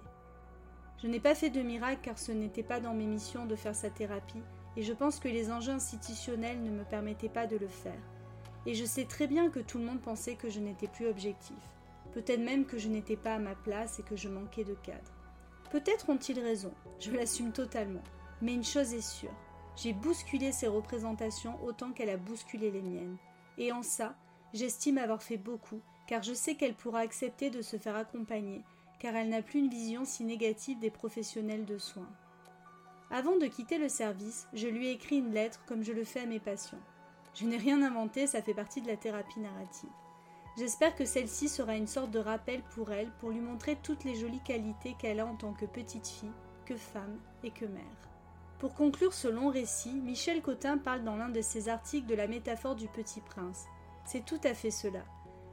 Je 1.01 1.07
n'ai 1.07 1.19
pas 1.19 1.35
fait 1.35 1.49
de 1.49 1.61
miracle 1.61 1.99
car 2.01 2.17
ce 2.17 2.31
n'était 2.31 2.63
pas 2.63 2.79
dans 2.79 2.93
mes 2.93 3.07
missions 3.07 3.45
de 3.45 3.57
faire 3.57 3.75
sa 3.75 3.89
thérapie, 3.89 4.41
et 4.77 4.83
je 4.83 4.93
pense 4.93 5.19
que 5.19 5.27
les 5.27 5.51
enjeux 5.51 5.73
institutionnels 5.73 6.63
ne 6.63 6.71
me 6.71 6.85
permettaient 6.85 7.27
pas 7.27 7.45
de 7.45 7.57
le 7.57 7.67
faire 7.67 7.99
et 8.65 8.73
je 8.73 8.85
sais 8.85 9.03
très 9.03 9.27
bien 9.27 9.49
que 9.49 9.59
tout 9.59 9.77
le 9.77 9.83
monde 9.83 9.99
pensait 9.99 10.35
que 10.35 10.49
je 10.49 10.61
n'étais 10.61 10.87
plus 10.87 11.07
objectif, 11.07 11.57
peut-être 12.13 12.39
même 12.39 12.65
que 12.65 12.77
je 12.77 12.87
n'étais 12.87 13.17
pas 13.17 13.35
à 13.35 13.39
ma 13.39 13.55
place 13.55 13.99
et 13.99 14.03
que 14.03 14.15
je 14.15 14.29
manquais 14.29 14.63
de 14.63 14.75
cadre. 14.75 15.11
Peut-être 15.71 16.09
ont-ils 16.09 16.39
raison, 16.39 16.71
je 16.99 17.11
l'assume 17.11 17.51
totalement, 17.51 18.03
mais 18.41 18.53
une 18.53 18.63
chose 18.63 18.93
est 18.93 19.01
sûre, 19.01 19.35
j'ai 19.75 19.93
bousculé 19.93 20.51
ces 20.51 20.67
représentations 20.67 21.61
autant 21.63 21.91
qu'elle 21.91 22.09
a 22.09 22.17
bousculé 22.17 22.71
les 22.71 22.81
miennes, 22.81 23.17
et 23.57 23.71
en 23.71 23.83
ça, 23.83 24.15
j'estime 24.53 24.97
avoir 24.97 25.23
fait 25.23 25.37
beaucoup, 25.37 25.81
car 26.07 26.23
je 26.23 26.33
sais 26.33 26.55
qu'elle 26.55 26.75
pourra 26.75 26.99
accepter 26.99 27.49
de 27.49 27.61
se 27.61 27.77
faire 27.77 27.95
accompagner, 27.95 28.63
car 28.99 29.15
elle 29.15 29.29
n'a 29.29 29.41
plus 29.41 29.59
une 29.59 29.69
vision 29.69 30.05
si 30.05 30.23
négative 30.23 30.79
des 30.79 30.91
professionnels 30.91 31.65
de 31.65 31.77
soins. 31.77 32.09
Avant 33.11 33.37
de 33.37 33.45
quitter 33.47 33.77
le 33.77 33.89
service, 33.89 34.47
je 34.53 34.67
lui 34.67 34.87
ai 34.87 34.91
écrit 34.91 35.17
une 35.17 35.33
lettre 35.33 35.63
comme 35.67 35.83
je 35.83 35.91
le 35.91 36.03
fais 36.03 36.21
à 36.21 36.25
mes 36.25 36.39
patients. 36.39 36.79
Je 37.35 37.45
n'ai 37.45 37.57
rien 37.57 37.81
inventé, 37.81 38.27
ça 38.27 38.41
fait 38.41 38.53
partie 38.53 38.81
de 38.81 38.87
la 38.87 38.97
thérapie 38.97 39.39
narrative. 39.39 39.89
J'espère 40.57 40.95
que 40.95 41.05
celle-ci 41.05 41.49
sera 41.49 41.75
une 41.75 41.87
sorte 41.87 42.11
de 42.11 42.19
rappel 42.19 42.61
pour 42.75 42.91
elle, 42.91 43.11
pour 43.19 43.31
lui 43.31 43.39
montrer 43.39 43.75
toutes 43.81 44.03
les 44.03 44.15
jolies 44.15 44.43
qualités 44.43 44.95
qu'elle 44.99 45.19
a 45.19 45.25
en 45.25 45.35
tant 45.35 45.53
que 45.53 45.65
petite 45.65 46.07
fille, 46.07 46.31
que 46.65 46.75
femme 46.75 47.19
et 47.43 47.49
que 47.49 47.65
mère. 47.65 48.12
Pour 48.63 48.75
conclure 48.75 49.13
ce 49.13 49.27
long 49.27 49.49
récit, 49.49 49.91
Michel 49.91 50.41
Cotin 50.41 50.77
parle 50.77 51.03
dans 51.03 51.17
l'un 51.17 51.27
de 51.27 51.41
ses 51.41 51.67
articles 51.67 52.07
de 52.07 52.15
la 52.15 52.27
métaphore 52.27 52.77
du 52.77 52.87
petit 52.87 53.19
prince. 53.19 53.65
C'est 54.05 54.23
tout 54.23 54.39
à 54.45 54.53
fait 54.53 54.71
cela. 54.71 55.01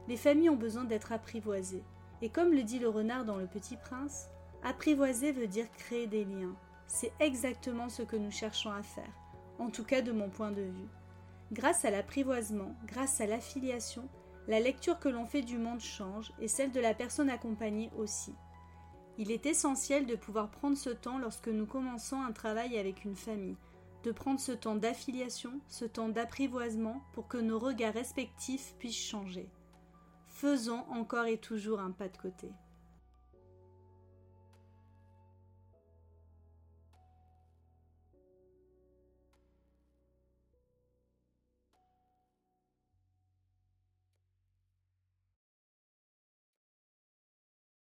Les 0.07 0.15
familles 0.15 0.49
ont 0.49 0.55
besoin 0.55 0.85
d'être 0.85 1.11
apprivoisées. 1.11 1.83
Et 2.21 2.29
comme 2.29 2.53
le 2.53 2.63
dit 2.63 2.79
le 2.79 2.87
renard 2.87 3.25
dans 3.25 3.35
Le 3.35 3.47
Petit 3.47 3.75
Prince, 3.75 4.29
apprivoiser 4.63 5.33
veut 5.33 5.47
dire 5.47 5.69
créer 5.73 6.07
des 6.07 6.23
liens. 6.23 6.55
C'est 6.87 7.11
exactement 7.19 7.89
ce 7.89 8.01
que 8.01 8.15
nous 8.15 8.31
cherchons 8.31 8.71
à 8.71 8.81
faire, 8.81 9.11
en 9.59 9.69
tout 9.69 9.83
cas 9.83 10.01
de 10.01 10.13
mon 10.13 10.29
point 10.29 10.51
de 10.51 10.61
vue. 10.61 10.89
Grâce 11.51 11.83
à 11.83 11.91
l'apprivoisement, 11.91 12.77
grâce 12.87 13.19
à 13.19 13.25
l'affiliation, 13.25 14.07
la 14.47 14.61
lecture 14.61 14.99
que 14.99 15.09
l'on 15.09 15.25
fait 15.25 15.41
du 15.41 15.57
monde 15.57 15.81
change 15.81 16.31
et 16.39 16.47
celle 16.47 16.71
de 16.71 16.79
la 16.79 16.93
personne 16.93 17.29
accompagnée 17.29 17.91
aussi. 17.97 18.33
Il 19.21 19.29
est 19.29 19.45
essentiel 19.45 20.07
de 20.07 20.15
pouvoir 20.15 20.49
prendre 20.49 20.75
ce 20.75 20.89
temps 20.89 21.19
lorsque 21.19 21.47
nous 21.47 21.67
commençons 21.67 22.19
un 22.19 22.31
travail 22.31 22.79
avec 22.79 23.05
une 23.05 23.15
famille, 23.15 23.55
de 24.03 24.11
prendre 24.11 24.39
ce 24.39 24.51
temps 24.51 24.73
d'affiliation, 24.73 25.61
ce 25.67 25.85
temps 25.85 26.09
d'apprivoisement 26.09 27.03
pour 27.13 27.27
que 27.27 27.37
nos 27.37 27.59
regards 27.59 27.93
respectifs 27.93 28.73
puissent 28.79 28.95
changer. 28.95 29.47
Faisons 30.27 30.83
encore 30.89 31.27
et 31.27 31.37
toujours 31.37 31.81
un 31.81 31.91
pas 31.91 32.07
de 32.07 32.17
côté. 32.17 32.49